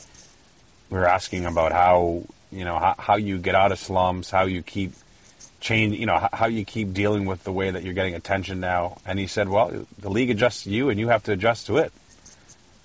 [0.89, 4.43] we were asking about how you know how, how you get out of slums, how
[4.43, 4.93] you keep
[5.63, 8.97] change, you know, how you keep dealing with the way that you're getting attention now.
[9.05, 11.77] And he said, well, the league adjusts to you and you have to adjust to
[11.77, 11.91] it.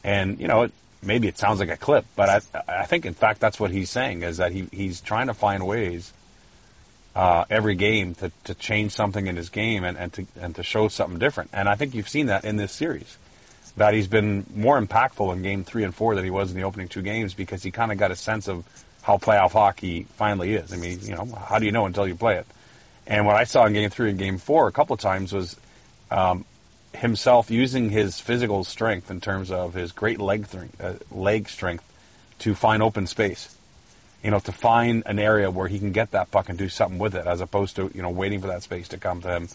[0.05, 0.71] And, you know,
[1.03, 3.90] maybe it sounds like a clip, but I, I think in fact that's what he's
[3.90, 6.12] saying is that he, he's trying to find ways
[7.14, 10.62] uh, every game to, to change something in his game and, and to and to
[10.62, 11.51] show something different.
[11.53, 13.18] And I think you've seen that in this series.
[13.76, 16.64] That he's been more impactful in game three and four than he was in the
[16.64, 18.64] opening two games because he kind of got a sense of
[19.03, 20.72] how playoff hockey finally is.
[20.72, 22.46] I mean, you know, how do you know until you play it?
[23.07, 25.57] And what I saw in game three and game four a couple of times was
[26.11, 26.44] um,
[26.99, 31.84] himself using his physical strength in terms of his great leg, th- uh, leg strength
[32.40, 33.55] to find open space.
[34.22, 36.99] You know, to find an area where he can get that puck and do something
[36.99, 39.49] with it, as opposed to you know waiting for that space to come to him,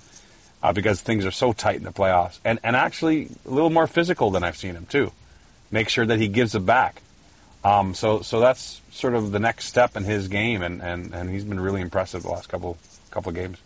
[0.61, 2.39] uh, because things are so tight in the playoffs.
[2.45, 5.11] And and actually a little more physical than I've seen him too.
[5.69, 7.01] Make sure that he gives it back.
[7.65, 11.29] Um, so so that's sort of the next step in his game, and, and, and
[11.29, 12.77] he's been really impressive the last couple
[13.11, 13.57] couple of games.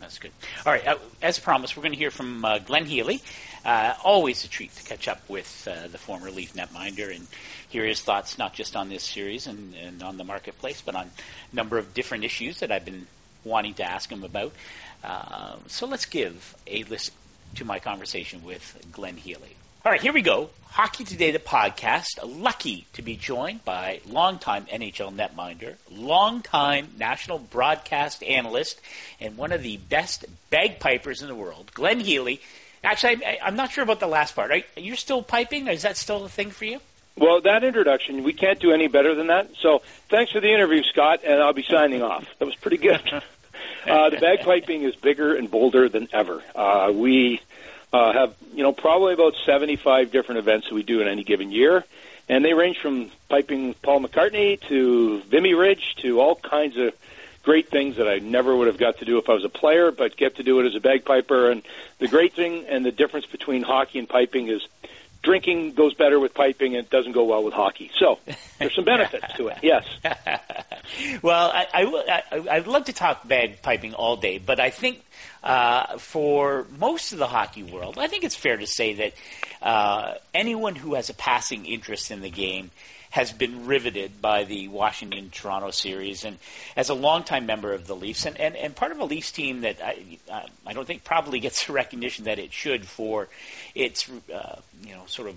[0.00, 0.32] That's good.
[0.64, 3.22] All right, uh, as promised, we're going to hear from uh, Glenn Healy.
[3.64, 7.26] Uh, always a treat to catch up with uh, the former Leaf netminder and
[7.68, 11.10] hear his thoughts not just on this series and, and, on the marketplace, but on
[11.52, 13.06] a number of different issues that I've been
[13.44, 14.52] wanting to ask him about.
[15.04, 17.14] Uh, so let's give a listen
[17.56, 19.56] to my conversation with Glenn Healy.
[19.82, 20.50] All right, here we go.
[20.66, 22.18] Hockey Today, the podcast.
[22.22, 28.78] Lucky to be joined by longtime NHL netminder, longtime national broadcast analyst,
[29.20, 32.42] and one of the best bagpipers in the world, Glenn Healy.
[32.84, 34.50] Actually, I, am not sure about the last part.
[34.50, 35.66] Are you still piping?
[35.66, 36.80] Is that still a thing for you?
[37.16, 39.48] Well, that introduction, we can't do any better than that.
[39.60, 42.26] So thanks for the interview, Scott, and I'll be signing off.
[42.38, 43.00] That was pretty good.
[43.86, 46.42] Uh, the bagpiping is bigger and bolder than ever.
[46.54, 47.40] Uh, we
[47.92, 51.50] uh, have, you know, probably about 75 different events that we do in any given
[51.50, 51.84] year.
[52.28, 56.94] And they range from piping Paul McCartney to Vimy Ridge to all kinds of
[57.42, 59.90] great things that I never would have got to do if I was a player,
[59.90, 61.50] but get to do it as a bagpiper.
[61.50, 61.62] And
[61.98, 64.66] the great thing and the difference between hockey and piping is
[65.22, 67.90] drinking goes better with piping and it doesn't go well with hockey.
[67.98, 68.18] So
[68.58, 69.58] there's some benefits to it.
[69.62, 69.84] Yes.
[71.22, 75.04] well, I, I, I, I'd love to talk bagpiping all day, but I think
[75.42, 79.12] uh, for most of the hockey world, I think it's fair to say that
[79.62, 82.70] uh, anyone who has a passing interest in the game
[83.10, 86.24] has been riveted by the Washington Toronto series.
[86.24, 86.38] And
[86.76, 89.62] as a longtime member of the Leafs, and, and, and part of a Leafs team
[89.62, 90.18] that I,
[90.64, 93.28] I don't think probably gets the recognition that it should for
[93.74, 95.34] its uh, you know sort of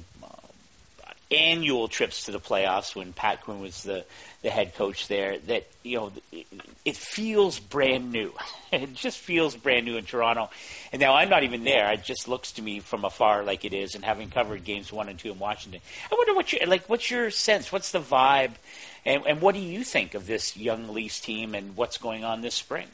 [1.34, 4.06] annual trips to the playoffs when Pat Quinn was the
[4.42, 6.46] the head coach there that you know it,
[6.86, 8.34] it feels brand new.
[8.72, 10.50] it just feels brand new in Toronto.
[10.92, 11.92] And now I'm not even there.
[11.92, 13.96] It just looks to me from afar like it is.
[13.96, 15.82] And having covered games one and two in Washington,
[16.12, 16.90] I wonder what your like.
[16.90, 17.72] What's your sense?
[17.72, 18.52] What's the vibe?
[19.06, 22.42] And, and what do you think of this young Leafs team and what's going on
[22.42, 22.88] this spring?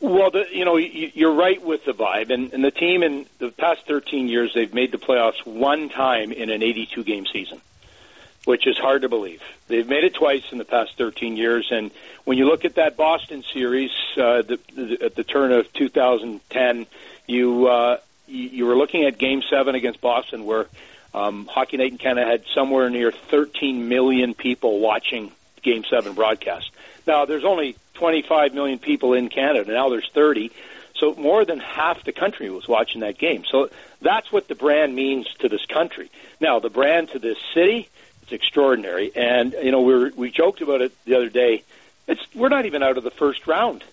[0.00, 3.50] Well, the, you know, you're right with the vibe, and, and the team in the
[3.50, 7.60] past 13 years they've made the playoffs one time in an 82 game season
[8.44, 9.42] which is hard to believe.
[9.68, 11.90] They've made it twice in the past 13 years, and
[12.24, 16.86] when you look at that Boston series uh, the, the, at the turn of 2010,
[17.26, 20.66] you uh, you were looking at Game Seven against Boston, where
[21.12, 25.32] um, Hockey Night in Canada had somewhere near 13 million people watching
[25.62, 26.70] Game Seven broadcast.
[27.06, 29.72] Now there's only 25 million people in Canada.
[29.72, 30.50] Now there's 30.
[30.96, 33.44] So more than half the country was watching that game.
[33.50, 33.70] So
[34.02, 36.10] that's what the brand means to this country.
[36.40, 37.88] Now the brand to this city,
[38.22, 39.10] it's extraordinary.
[39.14, 41.62] And you know, we were, we joked about it the other day.
[42.06, 43.84] It's we're not even out of the first round.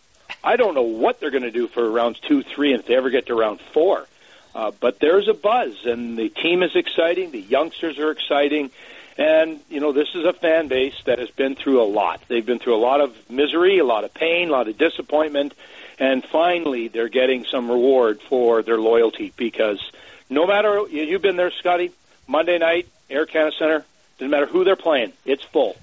[0.43, 2.95] I don't know what they're going to do for rounds two, three, and if they
[2.95, 4.07] ever get to round four.
[4.53, 7.31] Uh, but there's a buzz, and the team is exciting.
[7.31, 8.71] The youngsters are exciting,
[9.17, 12.21] and you know this is a fan base that has been through a lot.
[12.27, 15.53] They've been through a lot of misery, a lot of pain, a lot of disappointment,
[15.99, 19.79] and finally they're getting some reward for their loyalty because
[20.29, 21.91] no matter you've been there, Scotty.
[22.27, 23.85] Monday night, Air Canada Center,
[24.17, 25.77] doesn't matter who they're playing, it's full.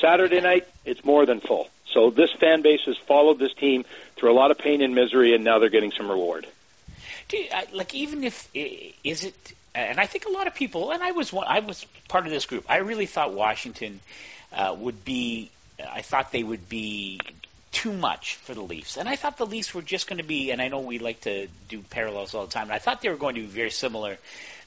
[0.00, 1.68] Saturday night, it's more than full.
[1.92, 3.84] So this fan base has followed this team
[4.14, 6.46] through a lot of pain and misery, and now they're getting some reward.
[7.32, 11.02] You, uh, like even if is it, and I think a lot of people, and
[11.02, 12.64] I was one, I was part of this group.
[12.68, 14.00] I really thought Washington
[14.52, 15.50] uh, would be.
[15.78, 17.20] I thought they would be
[17.70, 18.96] too much for the Leafs.
[18.96, 21.20] And I thought the Leafs were just going to be, and I know we like
[21.22, 23.70] to do parallels all the time, and I thought they were going to be very
[23.70, 24.18] similar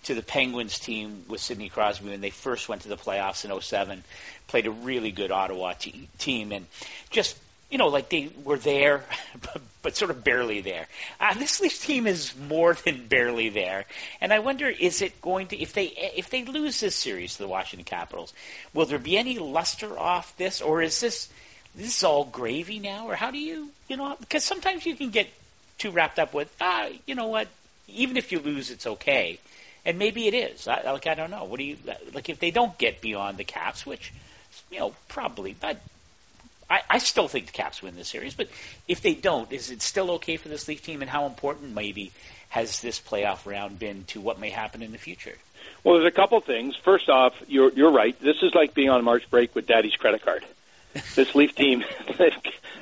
[0.04, 3.62] to the Penguins team with Sidney Crosby when they first went to the playoffs in
[3.62, 4.04] 07,
[4.48, 6.68] played a really good Ottawa te- team, and
[7.10, 7.38] just,
[7.72, 9.04] you know, like they were there,
[9.42, 10.88] but, but sort of barely there.
[11.20, 13.86] Uh, this Leafs team is more than barely there,
[14.20, 17.40] and I wonder, is it going to, if they if they lose this series to
[17.40, 18.34] the Washington Capitals,
[18.74, 21.30] will there be any luster off this, or is this
[21.74, 25.10] this is all gravy now, or how do you, you know, because sometimes you can
[25.10, 25.30] get
[25.78, 27.48] too wrapped up with, ah, you know what,
[27.88, 29.40] even if you lose, it's okay
[29.86, 30.68] and maybe it is.
[30.68, 31.44] I, like I don't know.
[31.46, 31.78] What do you
[32.14, 34.14] like if they don't get beyond the Caps, which
[34.70, 35.82] you know probably, but
[36.72, 38.34] I, I still think the Caps win this series.
[38.34, 38.48] But
[38.88, 41.02] if they don't, is it still okay for this Leaf team?
[41.02, 42.14] And how important maybe
[42.50, 45.36] has this playoff round been to what may happen in the future?
[45.84, 46.78] Well, there's a couple things.
[46.78, 48.20] First off, you're you're right.
[48.22, 50.46] This is like being on March break with Daddy's credit card.
[51.16, 51.86] This Leaf team,
[52.18, 52.34] they've,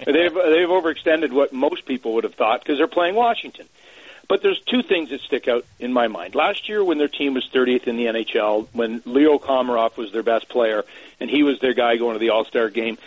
[0.04, 3.68] they've they've overextended what most people would have thought because they're playing Washington.
[4.28, 6.36] But there's two things that stick out in my mind.
[6.36, 10.24] Last year, when their team was 30th in the NHL, when Leo Komarov was their
[10.24, 10.86] best player,
[11.20, 13.00] and he was their guy going to the All Star game,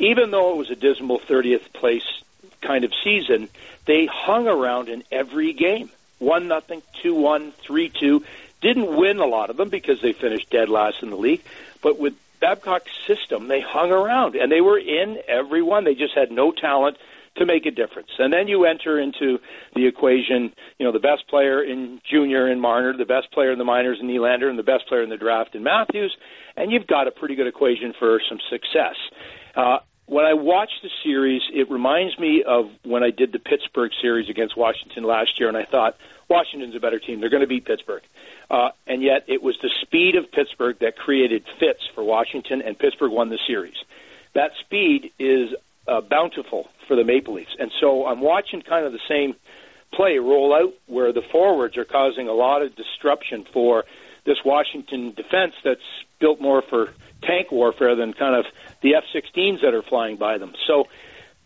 [0.00, 2.22] even though it was a dismal 30th place
[2.60, 3.48] kind of season,
[3.86, 5.90] they hung around in every game.
[6.18, 8.24] One nothing, two one, three two.
[8.60, 11.42] Didn't win a lot of them because they finished dead last in the league.
[11.82, 15.84] But with Babcock's system, they hung around and they were in every one.
[15.84, 16.98] They just had no talent
[17.36, 18.10] to make a difference.
[18.18, 19.38] And then you enter into
[19.74, 23.58] the equation, you know, the best player in junior in Marner, the best player in
[23.58, 26.16] the minors in Nylander, and the best player in the draft in Matthews,
[26.56, 28.96] and you've got a pretty good equation for some success.
[29.54, 29.78] Uh,
[30.10, 34.28] when I watch the series, it reminds me of when I did the Pittsburgh series
[34.28, 35.96] against Washington last year, and I thought,
[36.28, 37.20] Washington's a better team.
[37.20, 38.02] They're going to beat Pittsburgh.
[38.50, 42.76] Uh, and yet it was the speed of Pittsburgh that created fits for Washington, and
[42.76, 43.76] Pittsburgh won the series.
[44.34, 45.50] That speed is
[45.86, 47.54] uh, bountiful for the Maple Leafs.
[47.60, 49.36] And so I'm watching kind of the same
[49.94, 53.84] play roll out where the forwards are causing a lot of disruption for
[54.26, 55.80] this Washington defense that's
[56.18, 56.88] built more for
[57.22, 58.46] tank warfare than kind of
[58.82, 60.54] the F-16s that are flying by them.
[60.66, 60.88] So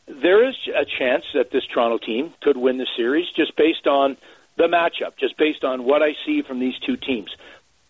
[0.07, 4.17] there is a chance that this Toronto team could win the series just based on
[4.57, 7.35] the matchup, just based on what I see from these two teams.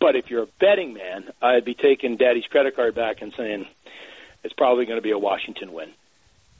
[0.00, 3.66] But if you're a betting man, I'd be taking Daddy's credit card back and saying
[4.42, 5.90] it's probably going to be a Washington win.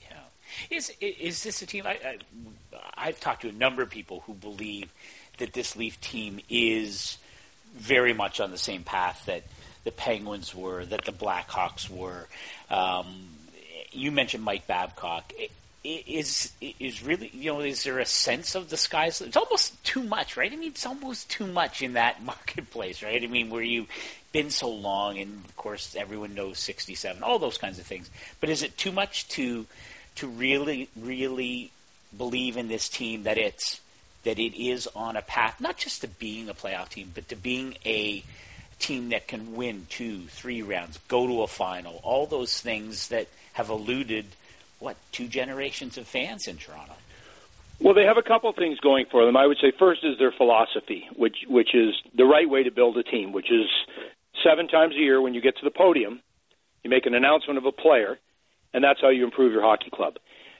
[0.03, 1.87] Yeah, is is this a team?
[1.87, 2.19] I, I
[2.97, 4.93] I've talked to a number of people who believe
[5.39, 7.19] that this Leaf team is
[7.75, 9.43] very much on the same path that
[9.85, 12.27] the Penguins were, that the Blackhawks were.
[12.71, 13.29] Um,
[13.93, 15.33] you mentioned Mike Babcock.
[15.85, 19.21] Is is really you know is there a sense of the skies?
[19.21, 20.51] It's almost too much, right?
[20.51, 23.23] I mean, it's almost too much in that marketplace, right?
[23.23, 23.89] I mean, where you've
[24.33, 28.11] been so long, and of course everyone knows '67, all those kinds of things.
[28.41, 29.67] But is it too much to
[30.17, 31.71] to really really
[32.17, 33.81] believe in this team that it's
[34.23, 37.37] that it is on a path not just to being a playoff team, but to
[37.37, 38.25] being a
[38.79, 43.29] team that can win two, three rounds, go to a final, all those things that
[43.55, 44.27] have eluded
[44.79, 46.95] what two generations of fans in Toronto.
[47.81, 49.37] Well, they have a couple of things going for them.
[49.37, 52.97] I would say first is their philosophy, which which is the right way to build
[52.99, 53.67] a team, which is
[54.45, 56.21] seven times a year when you get to the podium,
[56.83, 58.19] you make an announcement of a player,
[58.73, 60.15] and that's how you improve your hockey club.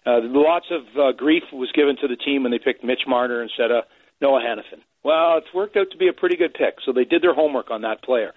[0.07, 3.43] Uh, lots of uh, grief was given to the team when they picked Mitch Marner
[3.43, 3.85] instead of
[4.21, 4.83] Noah Hanifin.
[5.05, 7.71] Well, it's worked out to be a pretty good pick, so they did their homework
[7.71, 8.33] on that player.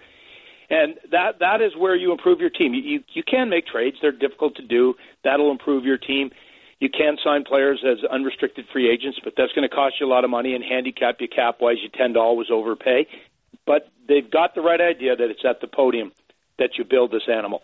[0.70, 2.74] And that that is where you improve your team.
[2.74, 4.94] You, you you can make trades; they're difficult to do.
[5.24, 6.30] That'll improve your team.
[6.78, 10.12] You can sign players as unrestricted free agents, but that's going to cost you a
[10.12, 11.76] lot of money and handicap you cap wise.
[11.82, 13.06] You tend to always overpay.
[13.66, 16.12] But they've got the right idea that it's at the podium
[16.58, 17.62] that you build this animal.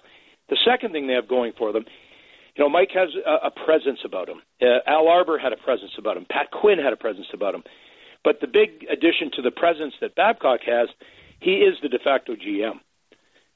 [0.48, 1.84] The second thing they have going for them
[2.57, 4.40] you know, Mike has a, a presence about him.
[4.62, 6.26] Uh, Al Arbour had a presence about him.
[6.28, 7.64] Pat Quinn had a presence about him.
[8.24, 10.88] But the big addition to the presence that Babcock has,
[11.40, 12.80] he is the de facto GM.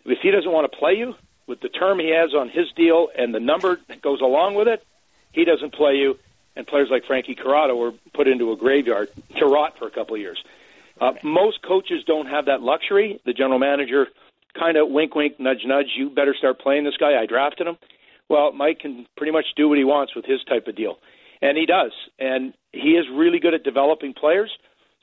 [0.05, 1.15] If he doesn't want to play you
[1.47, 4.69] with the term he has on his deal and the number that goes along with
[4.69, 4.87] it,
[5.33, 6.19] he doesn't play you.
[6.55, 10.17] And players like Frankie Corrado were put into a graveyard to rot for a couple
[10.17, 10.43] of years.
[11.01, 13.21] Uh, most coaches don't have that luxury.
[13.25, 14.09] The general manager
[14.59, 15.87] kind of wink, wink, nudge, nudge.
[15.97, 17.21] You better start playing this guy.
[17.21, 17.79] I drafted him.
[18.29, 20.99] Well, Mike can pretty much do what he wants with his type of deal,
[21.41, 21.93] and he does.
[22.19, 24.51] And he is really good at developing players.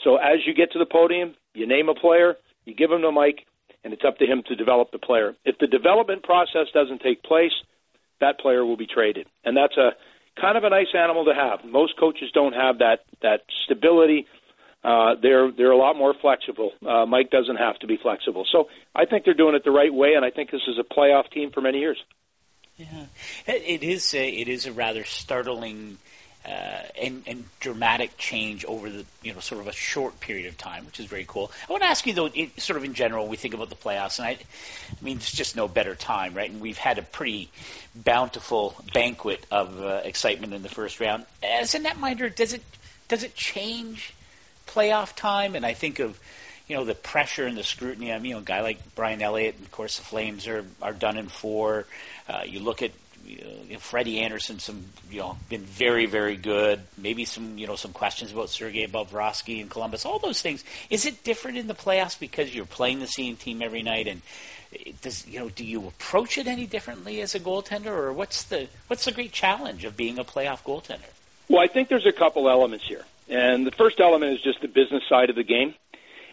[0.03, 3.11] So as you get to the podium, you name a player, you give him the
[3.11, 3.45] mic,
[3.83, 5.35] and it's up to him to develop the player.
[5.45, 7.53] If the development process doesn't take place,
[8.19, 9.91] that player will be traded, and that's a
[10.39, 11.63] kind of a nice animal to have.
[11.69, 14.25] Most coaches don't have that that stability.
[14.83, 16.71] Uh, they're they're a lot more flexible.
[16.85, 19.93] Uh, Mike doesn't have to be flexible, so I think they're doing it the right
[19.93, 21.97] way, and I think this is a playoff team for many years.
[22.77, 23.05] Yeah,
[23.47, 24.13] it is.
[24.13, 25.97] A, it is a rather startling
[26.47, 30.57] uh, and, and dramatic change over the you know sort of a short period of
[30.57, 31.51] time, which is very cool.
[31.67, 33.75] I want to ask you though, it, sort of in general, we think about the
[33.75, 36.49] playoffs, and I, I mean, there's just no better time, right?
[36.49, 37.49] And we've had a pretty
[37.95, 41.25] bountiful banquet of uh, excitement in the first round.
[41.43, 42.63] As a netminder, does it
[43.07, 44.13] does it change
[44.67, 45.55] playoff time?
[45.55, 46.19] And I think of
[46.67, 48.11] you know the pressure and the scrutiny.
[48.11, 50.65] I mean, you know, a guy like Brian Elliott, and of course the Flames are
[50.81, 51.85] are done in four.
[52.27, 52.91] Uh, you look at
[53.25, 56.81] Uh, you know, Freddie Andersen, some you know, been very very good.
[56.97, 60.05] Maybe some you know some questions about Sergei Bobrovsky and Columbus.
[60.05, 60.63] All those things.
[60.89, 64.21] Is it different in the playoffs because you're playing the same team every night and
[65.01, 68.67] does you know do you approach it any differently as a goaltender or what's the
[68.87, 71.09] what's the great challenge of being a playoff goaltender?
[71.49, 73.05] Well, I think there's a couple elements here.
[73.29, 75.73] And the first element is just the business side of the game.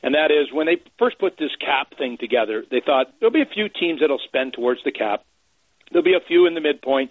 [0.02, 3.42] And that is when they first put this cap thing together, they thought there'll be
[3.42, 5.24] a few teams that'll spend towards the cap
[5.92, 7.10] There'll be a few in the midpoint,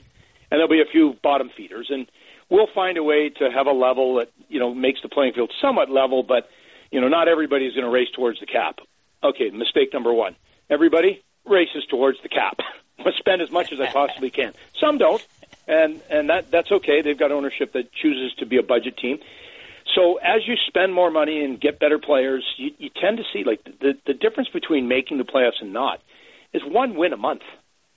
[0.50, 2.08] and there'll be a few bottom feeders, and
[2.50, 5.52] we'll find a way to have a level that you know makes the playing field
[5.62, 6.24] somewhat level.
[6.24, 6.50] But
[6.92, 8.80] you know, not everybody's going to race towards the cap.
[9.24, 10.36] Okay, mistake number one:
[10.70, 12.60] everybody races towards the cap.
[13.00, 14.54] I spend as much as I possibly can.
[14.80, 15.26] Some don't,
[15.68, 17.02] and and that that's okay.
[17.02, 19.20] They've got ownership that chooses to be a budget team.
[19.96, 23.44] So as you spend more money and get better players, you, you tend to see
[23.44, 26.02] like the the difference between making the playoffs and not
[26.54, 27.42] is one win a month.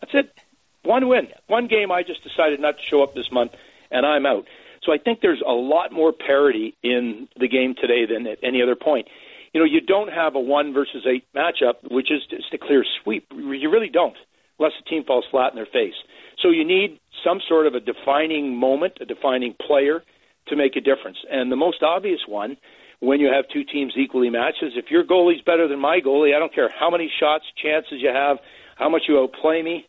[0.00, 0.38] That's it.
[0.84, 1.90] One win, one game.
[1.90, 3.52] I just decided not to show up this month,
[3.90, 4.46] and I'm out.
[4.82, 8.62] So I think there's a lot more parity in the game today than at any
[8.62, 9.08] other point.
[9.52, 12.84] You know, you don't have a one versus eight matchup, which is just a clear
[13.02, 13.26] sweep.
[13.32, 14.16] You really don't,
[14.58, 15.94] unless the team falls flat in their face.
[16.42, 20.02] So you need some sort of a defining moment, a defining player
[20.48, 21.18] to make a difference.
[21.30, 22.56] And the most obvious one
[23.00, 26.34] when you have two teams equally matched is if your goalie's better than my goalie,
[26.34, 28.38] I don't care how many shots, chances you have,
[28.76, 29.86] how much you outplay me,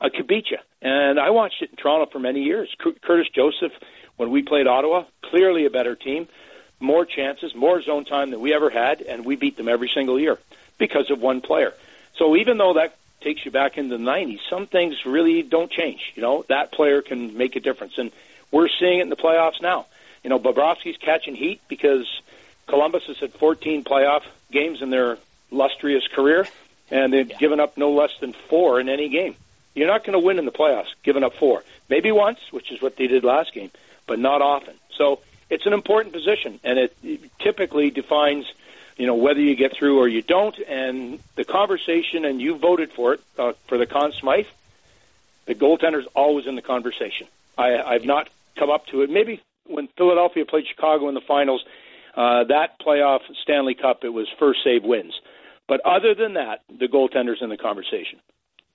[0.00, 0.58] I could beat you.
[0.82, 2.74] And I watched it in Toronto for many years.
[3.02, 3.72] Curtis Joseph,
[4.16, 6.28] when we played Ottawa, clearly a better team,
[6.80, 10.20] more chances, more zone time than we ever had, and we beat them every single
[10.20, 10.38] year
[10.78, 11.72] because of one player.
[12.16, 16.12] So even though that takes you back into the 90s, some things really don't change.
[16.14, 17.98] You know, that player can make a difference.
[17.98, 18.12] And
[18.50, 19.86] we're seeing it in the playoffs now.
[20.22, 22.06] You know, Bobrovsky's catching heat because
[22.66, 25.18] Columbus has had 14 playoff games in their
[25.50, 26.46] lustrous career,
[26.90, 27.38] and they've yeah.
[27.38, 29.36] given up no less than four in any game.
[29.76, 31.62] You're not going to win in the playoffs giving up four.
[31.88, 33.70] Maybe once, which is what they did last game,
[34.08, 34.74] but not often.
[34.96, 36.96] So it's an important position, and it,
[37.38, 38.46] typically defines–
[38.96, 40.58] you know whether you get through or you don't.
[40.58, 44.46] And the conversation, and you voted for it uh, for the Conn Smythe.
[45.46, 47.28] The goaltender's always in the conversation.
[47.56, 49.10] I, I've not come up to it.
[49.10, 51.64] Maybe when Philadelphia played Chicago in the finals,
[52.16, 55.20] uh, that playoff Stanley Cup, it was first save wins.
[55.68, 58.18] But other than that, the goaltender's in the conversation.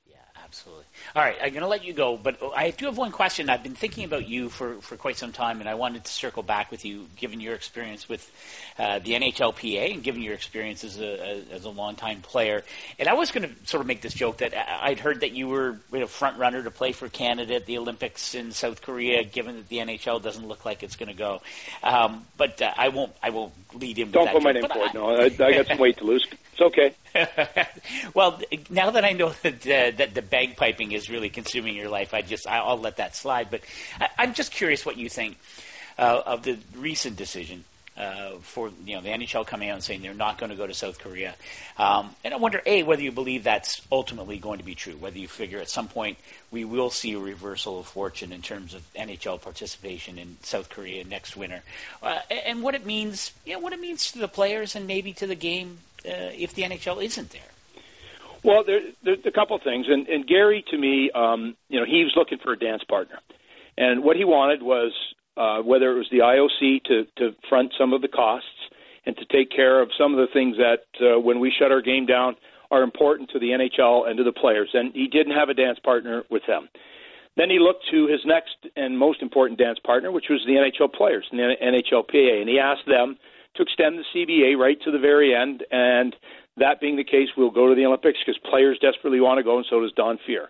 [0.09, 0.85] Yeah, absolutely.
[1.15, 3.49] All right, I'm going to let you go, but I do have one question.
[3.49, 6.43] I've been thinking about you for, for quite some time, and I wanted to circle
[6.43, 8.31] back with you, given your experience with
[8.79, 12.63] uh, the NHLPA and given your experience as a, as a longtime player.
[12.99, 15.47] And I was going to sort of make this joke that I'd heard that you
[15.47, 19.57] were a front runner to play for Canada at the Olympics in South Korea, given
[19.57, 21.41] that the NHL doesn't look like it's going to go.
[21.83, 23.11] Um, but uh, I won't.
[23.21, 24.11] I won't lead in.
[24.11, 24.93] Don't put my name forward.
[24.93, 26.25] No, I, I got some weight to lose.
[26.53, 26.93] It's okay.
[28.13, 28.39] well,
[28.69, 32.21] now that I know that uh, that the bagpiping is really consuming your life, I
[32.21, 33.49] just I'll let that slide.
[33.49, 33.61] But
[33.99, 35.37] I, am just curious what you think
[35.97, 37.63] uh, of the recent decision
[37.97, 40.65] uh, for you know the NHL coming out and saying they're not going to go
[40.65, 41.35] to South Korea,
[41.77, 44.93] um, and I wonder a whether you believe that's ultimately going to be true.
[44.93, 46.17] Whether you figure at some point
[46.51, 51.03] we will see a reversal of fortune in terms of NHL participation in South Korea
[51.03, 51.61] next winter,
[52.01, 55.13] uh, and what it means, you know, what it means to the players and maybe
[55.13, 57.50] to the game uh, if the NHL isn't there.
[58.43, 62.03] Well, there, there's a couple things, and, and Gary, to me, um, you know, he
[62.03, 63.19] was looking for a dance partner,
[63.77, 64.91] and what he wanted was
[65.37, 68.47] uh, whether it was the IOC to to front some of the costs
[69.05, 71.81] and to take care of some of the things that uh, when we shut our
[71.81, 72.35] game down
[72.69, 74.69] are important to the NHL and to the players.
[74.73, 76.69] And he didn't have a dance partner with them.
[77.37, 80.93] Then he looked to his next and most important dance partner, which was the NHL
[80.93, 83.17] players and the NHLPA, and he asked them
[83.55, 85.63] to extend the CBA right to the very end.
[85.71, 86.15] And
[86.57, 89.57] that being the case, we'll go to the Olympics because players desperately want to go,
[89.57, 90.47] and so does Don Fehr.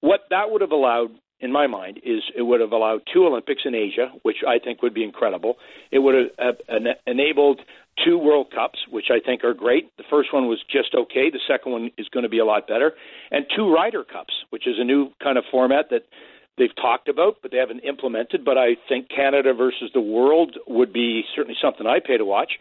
[0.00, 3.62] What that would have allowed, in my mind, is it would have allowed two Olympics
[3.64, 5.56] in Asia, which I think would be incredible.
[5.90, 6.56] It would have
[7.06, 7.60] enabled
[8.04, 9.96] two World Cups, which I think are great.
[9.96, 11.30] The first one was just okay.
[11.30, 12.92] The second one is going to be a lot better.
[13.30, 16.02] And two Ryder Cups, which is a new kind of format that
[16.58, 18.44] they've talked about, but they haven't implemented.
[18.44, 22.52] But I think Canada versus the world would be certainly something I pay to watch.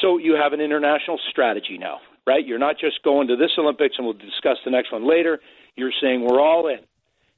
[0.00, 1.98] So you have an international strategy now,
[2.28, 2.46] right?
[2.46, 5.40] You're not just going to this Olympics and we'll discuss the next one later.
[5.76, 6.80] You're saying we're all in.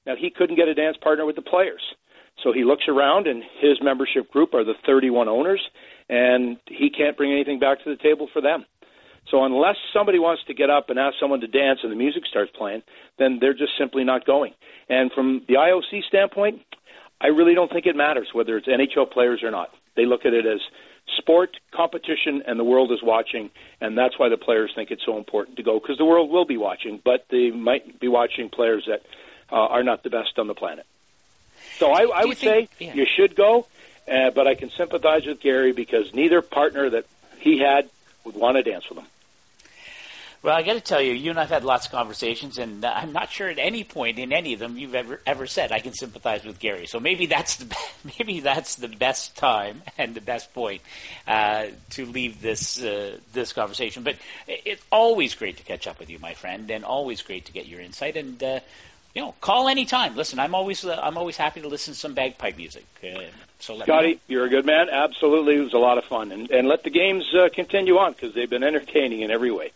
[0.04, 1.82] Now he couldn't get a dance partner with the players.
[2.42, 5.60] So he looks around and his membership group are the 31 owners
[6.08, 8.66] and he can't bring anything back to the table for them.
[9.30, 12.24] So unless somebody wants to get up and ask someone to dance and the music
[12.28, 12.82] starts playing,
[13.18, 14.54] then they're just simply not going.
[14.88, 16.62] And from the IOC standpoint,
[17.20, 19.68] I really don't think it matters whether it's NHL players or not.
[19.94, 20.60] They look at it as
[21.18, 23.50] sport, competition, and the world is watching,
[23.80, 26.44] and that's why the players think it's so important to go because the world will
[26.44, 29.02] be watching, but they might be watching players that
[29.50, 30.86] uh, are not the best on the planet.
[31.76, 32.94] So I, I would think, say yeah.
[32.94, 33.66] you should go,
[34.10, 37.06] uh, but I can sympathize with Gary because neither partner that
[37.38, 37.88] he had
[38.24, 39.06] would want to dance with him.
[40.42, 42.90] Well, I got to tell you, you and I've had lots of conversations, and uh,
[42.94, 45.80] I'm not sure at any point in any of them you've ever ever said I
[45.80, 46.86] can sympathize with Gary.
[46.86, 47.76] So maybe that's the
[48.18, 50.80] maybe that's the best time and the best point
[51.28, 54.02] uh, to leave this uh, this conversation.
[54.02, 54.16] But
[54.46, 57.66] it's always great to catch up with you, my friend, and always great to get
[57.66, 58.16] your insight.
[58.16, 58.60] And uh,
[59.14, 60.16] you know, call anytime.
[60.16, 62.86] Listen, I'm always uh, I'm always happy to listen to some bagpipe music.
[63.04, 63.24] Uh,
[63.58, 64.88] so Scotty, you're a good man.
[64.88, 68.32] Absolutely, it was a lot of fun, and and let the games continue on because
[68.32, 69.72] they've been entertaining in every way.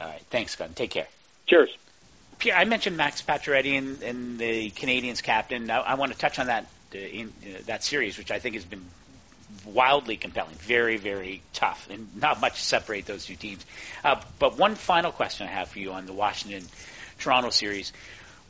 [0.00, 0.22] All right.
[0.30, 0.72] Thanks, Gun.
[0.74, 1.08] Take care.
[1.46, 1.76] Cheers.
[2.38, 5.70] Pierre, I mentioned Max Pacioretty and, and the Canadiens captain.
[5.70, 8.54] I, I, want to touch on that uh, in uh, that series, which I think
[8.56, 8.84] has been
[9.64, 13.64] wildly compelling, very, very tough, and not much to separate those two teams.
[14.04, 16.64] Uh, but one final question I have for you on the Washington
[17.18, 17.92] Toronto series.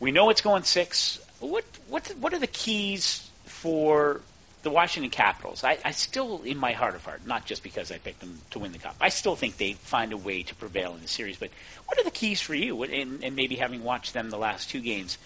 [0.01, 1.21] We know it's going six.
[1.41, 4.21] What what what are the keys for
[4.67, 7.99] the Washington Capitals, I, I, still, in my heart of heart, not just because I
[7.99, 10.93] picked them to win the cup, I still think they find a way to prevail
[10.93, 11.37] in the series.
[11.37, 11.51] But
[11.87, 12.83] what are the keys for you?
[12.83, 15.19] And, and maybe having watched them the last two games,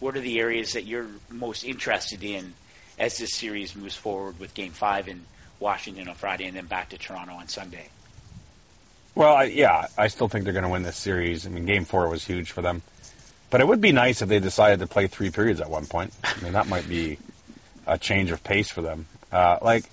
[0.00, 2.54] what are the areas that you're most interested in
[2.98, 5.26] as this series moves forward with Game Five, in
[5.60, 7.88] Washington on Friday and then back to Toronto on Sunday.
[9.14, 11.46] Well, I, yeah, I still think they're going to win this series.
[11.46, 12.80] I mean, Game Four was huge for them,
[13.50, 16.14] but it would be nice if they decided to play three periods at one point.
[16.24, 17.18] I mean, that might be
[17.86, 19.06] a change of pace for them.
[19.30, 19.84] Uh, like,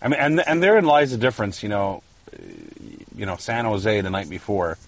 [0.00, 1.62] I mean, and and therein lies the difference.
[1.62, 2.02] You know,
[3.16, 4.78] you know, San Jose the night before.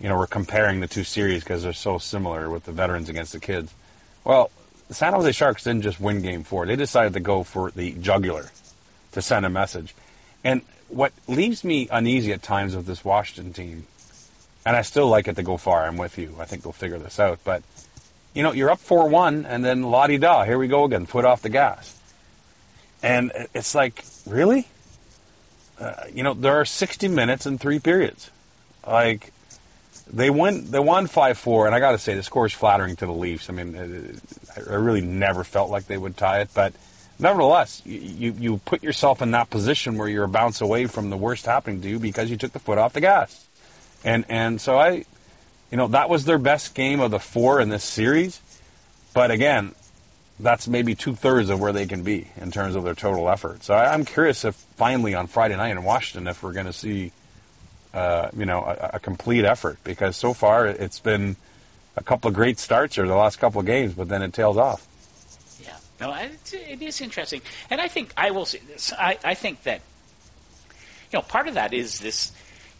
[0.00, 3.32] You know, we're comparing the two series because they're so similar with the veterans against
[3.32, 3.74] the kids.
[4.22, 4.52] Well,
[4.86, 7.92] the San Jose Sharks didn't just win Game Four; they decided to go for the
[7.92, 8.50] jugular
[9.12, 9.94] to send a message.
[10.44, 13.86] And what leaves me uneasy at times with this Washington team,
[14.64, 15.86] and I still like it to go far.
[15.86, 16.36] I'm with you.
[16.38, 17.40] I think they'll figure this out.
[17.44, 17.62] But
[18.38, 21.06] you know, you're up four one, and then la di da, here we go again,
[21.06, 22.00] foot off the gas.
[23.02, 24.68] And it's like, really?
[25.80, 28.30] Uh, you know, there are 60 minutes and three periods.
[28.86, 29.32] Like,
[30.06, 32.94] they won, they won five four, and I got to say, the score is flattering
[32.94, 33.50] to the Leafs.
[33.50, 34.20] I mean,
[34.56, 36.72] I really never felt like they would tie it, but
[37.18, 41.16] nevertheless, you, you put yourself in that position where you're a bounce away from the
[41.16, 43.44] worst happening to you because you took the foot off the gas.
[44.04, 45.06] And and so I,
[45.70, 48.40] you know, that was their best game of the four in this series.
[49.14, 49.74] But again,
[50.40, 53.64] that's maybe two thirds of where they can be in terms of their total effort.
[53.64, 56.72] So I, am curious if finally on Friday night in Washington, if we're going to
[56.72, 57.12] see,
[57.92, 61.36] uh, you know, a, a complete effort because so far it's been
[61.96, 64.56] a couple of great starts or the last couple of games, but then it tails
[64.56, 64.86] off.
[65.60, 68.92] Yeah, no, it's, it is interesting, and I think I will say this.
[68.92, 69.80] I, I think that
[71.10, 72.32] you know part of that is this.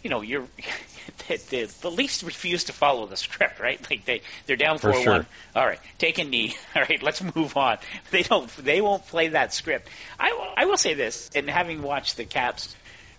[0.02, 0.46] You know, you're
[1.28, 3.80] the, the, the Leafs refuse to follow the script, right?
[3.90, 5.12] Like they they're down four sure.
[5.12, 5.26] one.
[5.54, 6.56] All right, take a knee.
[6.76, 7.78] All right, let's move on.
[8.10, 8.48] They don't.
[8.56, 9.88] They won't play that script.
[10.18, 12.74] I, I will say this, and having watched the Caps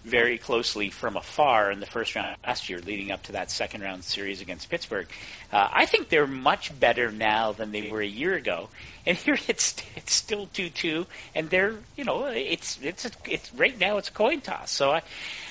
[0.06, 3.82] very closely from afar in the first round last year, leading up to that second
[3.82, 5.08] round series against Pittsburgh.
[5.52, 8.70] Uh, I think they're much better now than they were a year ago.
[9.06, 13.54] And here it's it's still two two, and they're you know it's it's a, it's
[13.54, 14.72] right now it's a coin toss.
[14.72, 15.02] So I,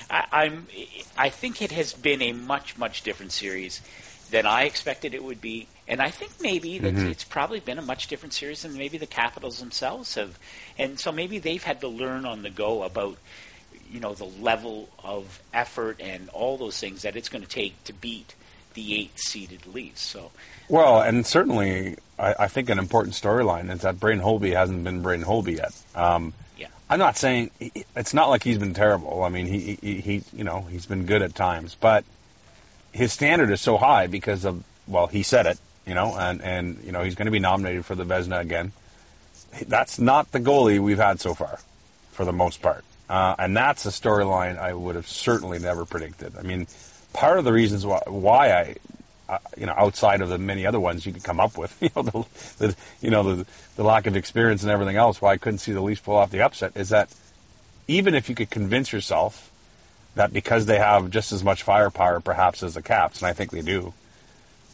[0.09, 0.67] I I'm
[1.17, 3.81] I think it has been a much much different series
[4.31, 5.67] than I expected it would be.
[5.87, 7.07] And I think maybe that mm-hmm.
[7.07, 10.37] it's probably been a much different series than maybe the Capitals themselves have.
[10.77, 13.17] And so maybe they've had to learn on the go about
[13.91, 17.83] you know the level of effort and all those things that it's going to take
[17.85, 18.35] to beat
[18.73, 20.01] the eight-seeded Leafs.
[20.01, 20.31] So,
[20.67, 25.01] well, and certainly, I, I think an important storyline is that Braden Holtby hasn't been
[25.01, 25.73] Braden Holtby yet.
[25.95, 26.67] Um, yeah.
[26.89, 29.23] I'm not saying it's not like he's been terrible.
[29.23, 32.03] I mean, he, he, he you know he's been good at times, but
[32.91, 36.79] his standard is so high because of well, he said it, you know, and and
[36.83, 38.71] you know he's going to be nominated for the Vezina again.
[39.67, 41.59] That's not the goalie we've had so far,
[42.11, 42.83] for the most part.
[43.09, 46.37] Uh, and that's a storyline I would have certainly never predicted.
[46.37, 46.67] I mean,
[47.11, 48.75] part of the reasons why, why I,
[49.27, 51.89] uh, you know, outside of the many other ones you could come up with, you
[51.95, 52.25] know, the,
[52.59, 53.45] the you know the,
[53.75, 56.29] the lack of experience and everything else, why I couldn't see the Leafs pull off
[56.29, 57.09] the upset, is that
[57.87, 59.51] even if you could convince yourself
[60.13, 63.49] that because they have just as much firepower, perhaps as the Caps, and I think
[63.51, 63.93] they do,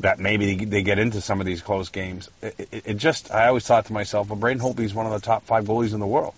[0.02, 2.30] that maybe they get into some of these close games.
[2.42, 5.26] It, it, it just, I always thought to myself, well, Braden is one of the
[5.26, 6.34] top five goalies in the world.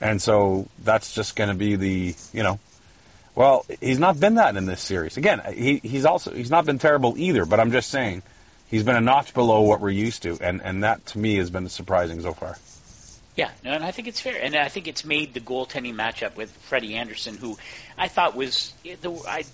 [0.00, 2.58] And so that's just going to be the, you know,
[3.34, 5.16] well, he's not been that in this series.
[5.16, 7.44] Again, he, he's also he's not been terrible either.
[7.44, 8.22] But I'm just saying,
[8.66, 11.50] he's been a notch below what we're used to, and and that to me has
[11.50, 12.58] been surprising so far.
[13.36, 16.34] Yeah, no, and I think it's fair, and I think it's made the goaltending matchup
[16.34, 17.56] with Freddie Andersen, who
[17.96, 19.44] I thought was I,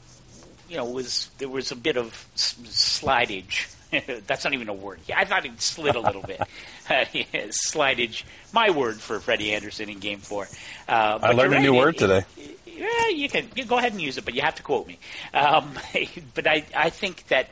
[0.71, 3.75] you know, was there was a bit of slidage
[4.27, 5.01] That's not even a word.
[5.15, 6.41] I thought it slid a little bit.
[6.87, 10.47] Uh, yeah, slidage, my word for Freddie Andersen in Game Four.
[10.87, 12.27] Uh, I learned right, a new it, word today.
[12.37, 14.87] It, yeah, you can you go ahead and use it, but you have to quote
[14.87, 14.99] me.
[15.33, 15.73] Um,
[16.35, 17.49] but I I think that.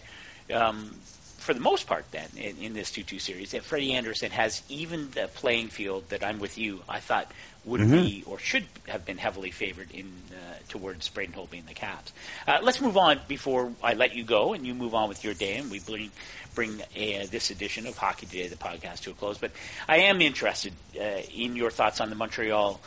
[0.52, 0.96] Um,
[1.38, 5.10] for the most part, then in, in this two-two series, that Freddie Andersen has even
[5.10, 6.82] the playing field that I'm with you.
[6.88, 7.32] I thought
[7.64, 7.92] would mm-hmm.
[7.92, 12.12] be or should have been heavily favored in uh, towards Braden Holtby and the Caps.
[12.46, 15.34] Uh, let's move on before I let you go and you move on with your
[15.34, 16.10] day, and we bring
[16.54, 19.38] bring uh, this edition of Hockey Today, the podcast, to a close.
[19.38, 19.52] But
[19.88, 22.80] I am interested uh, in your thoughts on the Montreal.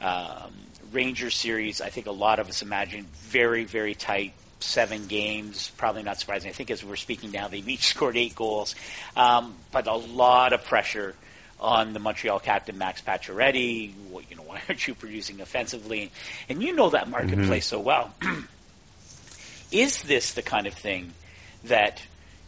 [0.00, 0.52] Um,
[0.92, 5.72] Rangers series, I think a lot of us imagine very, very tight, seven games.
[5.76, 6.48] Probably not surprising.
[6.48, 8.74] I think as we're speaking now, they've each scored eight goals,
[9.16, 11.14] um, but a lot of pressure
[11.58, 13.92] on the Montreal captain Max Pacioretty.
[14.10, 16.10] Well, you know, why aren't you producing offensively?
[16.48, 17.76] And you know that marketplace mm-hmm.
[17.76, 18.14] so well.
[19.72, 21.12] Is this the kind of thing
[21.64, 22.02] that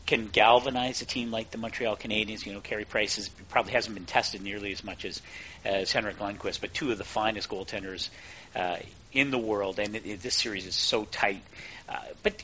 [0.07, 2.47] can galvanize a team like the Montreal Canadiens?
[2.47, 5.21] You know, Carey Price is, probably hasn't been tested nearly as much as
[5.65, 8.09] as Henrik Lundqvist, but two of the finest goaltenders
[8.55, 8.77] uh,
[9.13, 11.43] in the world, and it, it, this series is so tight.
[11.89, 12.43] Uh, but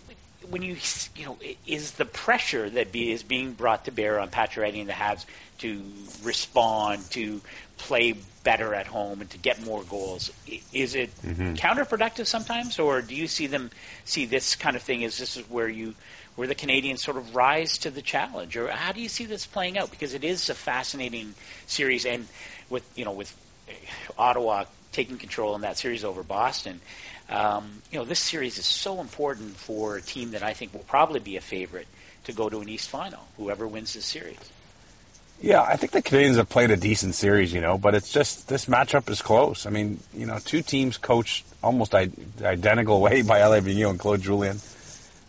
[0.51, 0.77] when you
[1.17, 4.89] you know is the pressure that be, is being brought to bear on Pacioretty and
[4.89, 5.25] the Habs
[5.59, 5.83] to
[6.23, 7.41] respond to
[7.77, 10.31] play better at home and to get more goals
[10.73, 11.55] is it mm-hmm.
[11.55, 12.79] counterproductive sometimes?
[12.79, 13.71] Or do you see them
[14.05, 15.95] see this kind of thing as this is where you
[16.37, 18.57] where the Canadiens sort of rise to the challenge?
[18.57, 19.91] Or how do you see this playing out?
[19.91, 21.35] Because it is a fascinating
[21.67, 22.27] series and
[22.69, 23.35] with you know with
[24.19, 26.81] Ottawa taking control in that series over Boston
[27.35, 30.81] um, you know, this series is so important for a team that I think will
[30.81, 31.89] probably be a favorite
[32.25, 34.39] to go to an East final, whoever wins this series.
[35.41, 38.49] Yeah, I think the Canadiens have played a decent series, you know, but it's just
[38.49, 39.67] this matchup is close.
[39.67, 44.23] I mean, you know, two teams coached almost identical way by Alain Vigneault and Claude
[44.23, 44.61] Julien.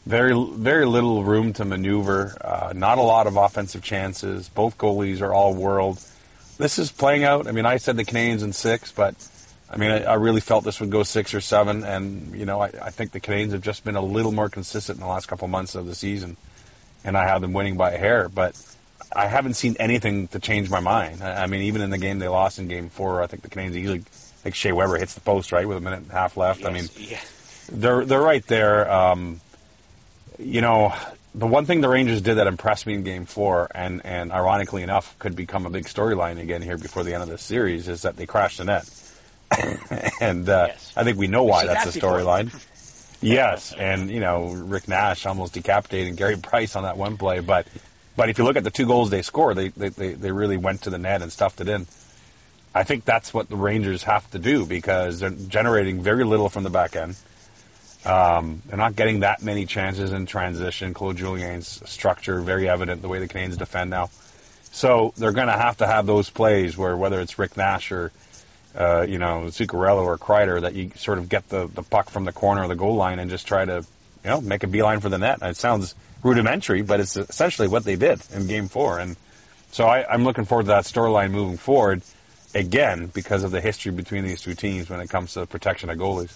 [0.05, 2.37] Very, very little room to maneuver.
[2.39, 4.47] Uh, not a lot of offensive chances.
[4.47, 5.99] Both goalies are all world.
[6.59, 7.47] This is playing out.
[7.47, 9.15] I mean, I said the Canadiens in six, but
[9.69, 12.61] I mean, I, I, really felt this would go six or seven, and you know,
[12.61, 15.27] I, I, think the Canadiens have just been a little more consistent in the last
[15.27, 16.37] couple months of the season,
[17.03, 18.29] and I have them winning by a hair.
[18.29, 18.55] But
[19.15, 21.23] I haven't seen anything to change my mind.
[21.23, 23.49] I, I mean, even in the game they lost in Game Four, I think the
[23.49, 24.03] Canadiens easily,
[24.43, 26.61] like Shea Weber hits the post right with a minute and a half left.
[26.61, 27.19] Yes, I mean, yeah.
[27.71, 28.91] they're they're right there.
[28.91, 29.41] Um,
[30.37, 30.93] you know,
[31.33, 34.83] the one thing the Rangers did that impressed me in Game Four, and and ironically
[34.83, 38.03] enough, could become a big storyline again here before the end of this series, is
[38.03, 38.87] that they crashed the net.
[40.21, 40.93] and uh, yes.
[40.95, 42.53] I think we know why that's the storyline.
[43.21, 47.67] yes, and you know Rick Nash almost decapitating Carey Price on that one play, but
[48.15, 50.57] but if you look at the two goals they scored, they, they, they, they really
[50.57, 51.85] went to the net and stuffed it in.
[52.73, 56.63] I think that's what the Rangers have to do because they're generating very little from
[56.63, 57.15] the back end.
[58.05, 60.93] Um, they're not getting that many chances in transition.
[60.93, 64.09] Claude Julien's structure very evident the way the Canadiens defend now.
[64.71, 68.11] So they're going to have to have those plays where whether it's Rick Nash or
[68.75, 72.25] uh, you know, Zuccarello or Kreider that you sort of get the, the puck from
[72.25, 73.85] the corner of the goal line and just try to,
[74.23, 75.39] you know, make a beeline for the net.
[75.41, 78.99] It sounds rudimentary, but it's essentially what they did in game four.
[78.99, 79.15] And
[79.71, 82.01] so I, I'm looking forward to that storyline moving forward
[82.53, 85.97] again because of the history between these two teams when it comes to protection of
[85.97, 86.33] goalies.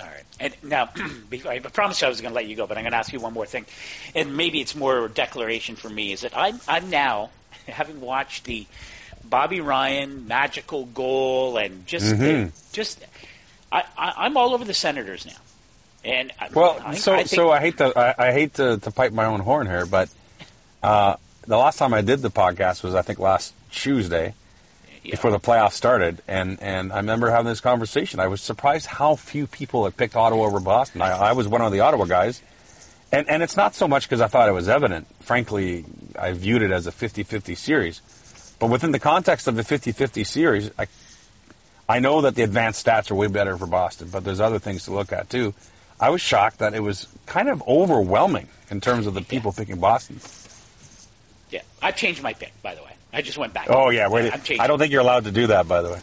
[0.00, 0.24] All right.
[0.38, 0.90] And now,
[1.48, 3.20] I promised I was going to let you go, but I'm going to ask you
[3.20, 3.66] one more thing.
[4.14, 7.30] And maybe it's more a declaration for me is that I'm, I'm now,
[7.66, 8.66] having watched the
[9.24, 12.50] Bobby Ryan magical goal and just mm-hmm.
[12.72, 13.04] just
[13.70, 15.32] I, I, am all over the Senators now.
[16.04, 19.12] And well, I, so I so I hate to I, I hate to, to pipe
[19.12, 20.08] my own horn here, but
[20.82, 21.16] uh,
[21.46, 24.34] the last time I did the podcast was I think last Tuesday
[25.04, 25.10] yeah.
[25.10, 28.18] before the playoffs started, and and I remember having this conversation.
[28.18, 31.02] I was surprised how few people had picked Ottawa over Boston.
[31.02, 32.42] I, I was one of the Ottawa guys.
[33.12, 35.08] And, and it's not so much because I thought it was evident.
[35.20, 35.84] Frankly,
[36.16, 38.02] I viewed it as a 50-50 series.
[38.60, 40.86] But within the context of the 50-50 series, I,
[41.88, 44.84] I know that the advanced stats are way better for Boston, but there's other things
[44.84, 45.54] to look at too.
[45.98, 49.58] I was shocked that it was kind of overwhelming in terms of the people yeah.
[49.60, 50.20] picking Boston.
[51.50, 52.89] Yeah, I changed my pick, by the way.
[53.12, 53.66] I just went back.
[53.68, 54.32] Oh yeah, wait.
[54.60, 56.00] I don't think you're allowed to do that, by the way.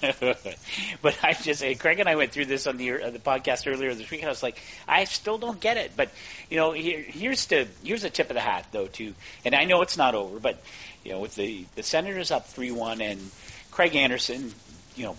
[1.02, 3.94] but I just, Craig and I went through this on the uh, the podcast earlier
[3.94, 5.92] this week, and I was like, I still don't get it.
[5.96, 6.10] But
[6.48, 9.14] you know, here, here's the here's a tip of the hat though, too.
[9.44, 10.62] And I know it's not over, but
[11.04, 13.30] you know, with the the Senators up three one and
[13.70, 14.54] Craig Anderson,
[14.96, 15.16] you know,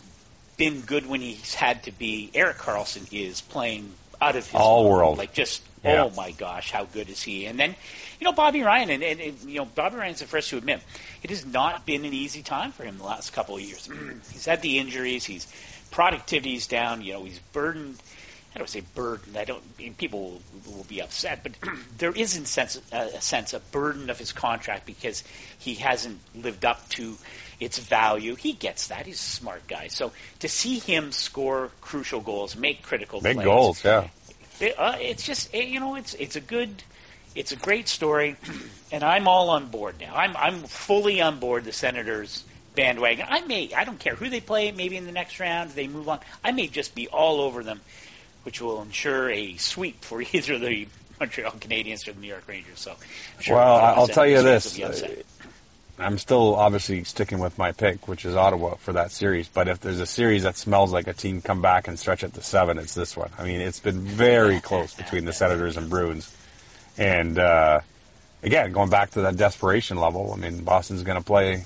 [0.57, 2.31] been good when he's had to be.
[2.33, 6.03] Erik Karlsson is playing out of his all world, like just yeah.
[6.03, 7.45] oh my gosh, how good is he?
[7.45, 7.75] And then
[8.21, 10.79] you know Bobby Ryan, and, and, and, you know Bobby Ryan's the first to admit
[11.23, 13.89] it has not been an easy time for him the last couple of years.
[14.31, 15.51] he's had the injuries, he's
[15.89, 17.01] productivity's down.
[17.01, 17.97] You know, he's burdened
[18.53, 19.37] I don't say burden.
[19.37, 19.63] I don't.
[19.77, 21.53] I mean, people will, will, be upset, but
[21.97, 25.23] there is in sense, a sense a burden of his contract because
[25.57, 27.17] he hasn't lived up to
[27.61, 28.35] its value.
[28.35, 29.05] He gets that.
[29.05, 29.87] He's a smart guy.
[29.87, 34.09] So to see him score crucial goals, make critical big plays, goals, yeah,
[34.59, 36.83] it, uh, it's just you know it's it's a good,
[37.35, 38.35] it's a great story,
[38.91, 40.15] and I'm all on board now.
[40.15, 42.43] I'm I'm fully on board the Senators
[42.75, 43.25] bandwagon.
[43.29, 44.71] I may I don't care who they play.
[44.71, 46.19] Maybe in the next round they move on.
[46.43, 47.81] I may just be all over them
[48.43, 50.87] which will ensure a sweep for either the
[51.19, 52.79] Montreal Canadiens or the New York Rangers.
[52.79, 52.95] So,
[53.39, 54.79] sure well, I'll tell you this.
[54.79, 55.07] Uh,
[55.99, 59.47] I'm still obviously sticking with my pick, which is Ottawa for that series.
[59.47, 62.33] But if there's a series that smells like a team come back and stretch it
[62.33, 63.29] to seven, it's this one.
[63.37, 66.35] I mean, it's been very close between the Senators and Bruins.
[66.97, 67.81] And uh,
[68.43, 71.65] again, going back to that desperation level, I mean, Boston's going to play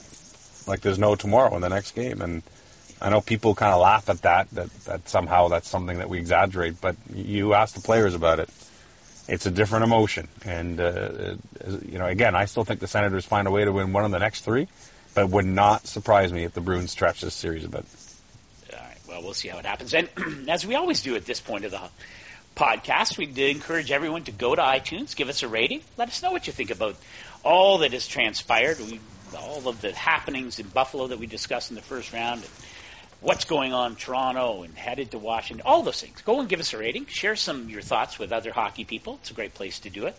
[0.67, 2.41] like there's no tomorrow in the next game, and
[3.01, 6.17] I know people kind of laugh at that, that, that somehow that's something that we
[6.17, 8.49] exaggerate, but you ask the players about it.
[9.27, 10.27] It's a different emotion.
[10.45, 11.35] And, uh,
[11.85, 14.11] you know, again, I still think the Senators find a way to win one of
[14.11, 14.67] the next three,
[15.13, 17.85] but it would not surprise me if the Bruins stretch this series a bit.
[18.71, 19.93] All right, well, we'll see how it happens.
[19.93, 20.09] And
[20.49, 21.81] as we always do at this point of the
[22.55, 26.31] podcast, we'd encourage everyone to go to iTunes, give us a rating, let us know
[26.31, 26.95] what you think about
[27.43, 28.99] all that has transpired, we,
[29.37, 32.51] all of the happenings in Buffalo that we discussed in the first round, and
[33.21, 36.21] what's going on in Toronto and headed to Washington, all those things.
[36.21, 37.05] Go and give us a rating.
[37.07, 39.19] Share some of your thoughts with other hockey people.
[39.21, 40.15] It's a great place to do it.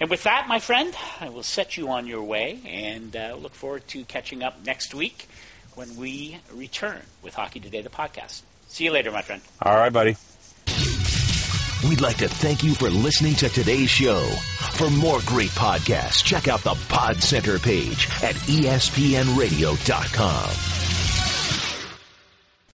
[0.00, 3.54] And with that, my friend, I will set you on your way and uh, look
[3.54, 5.28] forward to catching up next week
[5.74, 8.42] when we return with Hockey Today, the podcast.
[8.68, 9.42] See you later, my friend.
[9.60, 10.16] All right, buddy.
[11.88, 14.22] We'd like to thank you for listening to today's show.
[14.74, 20.91] For more great podcasts, check out the Pod Center page at espnradio.com.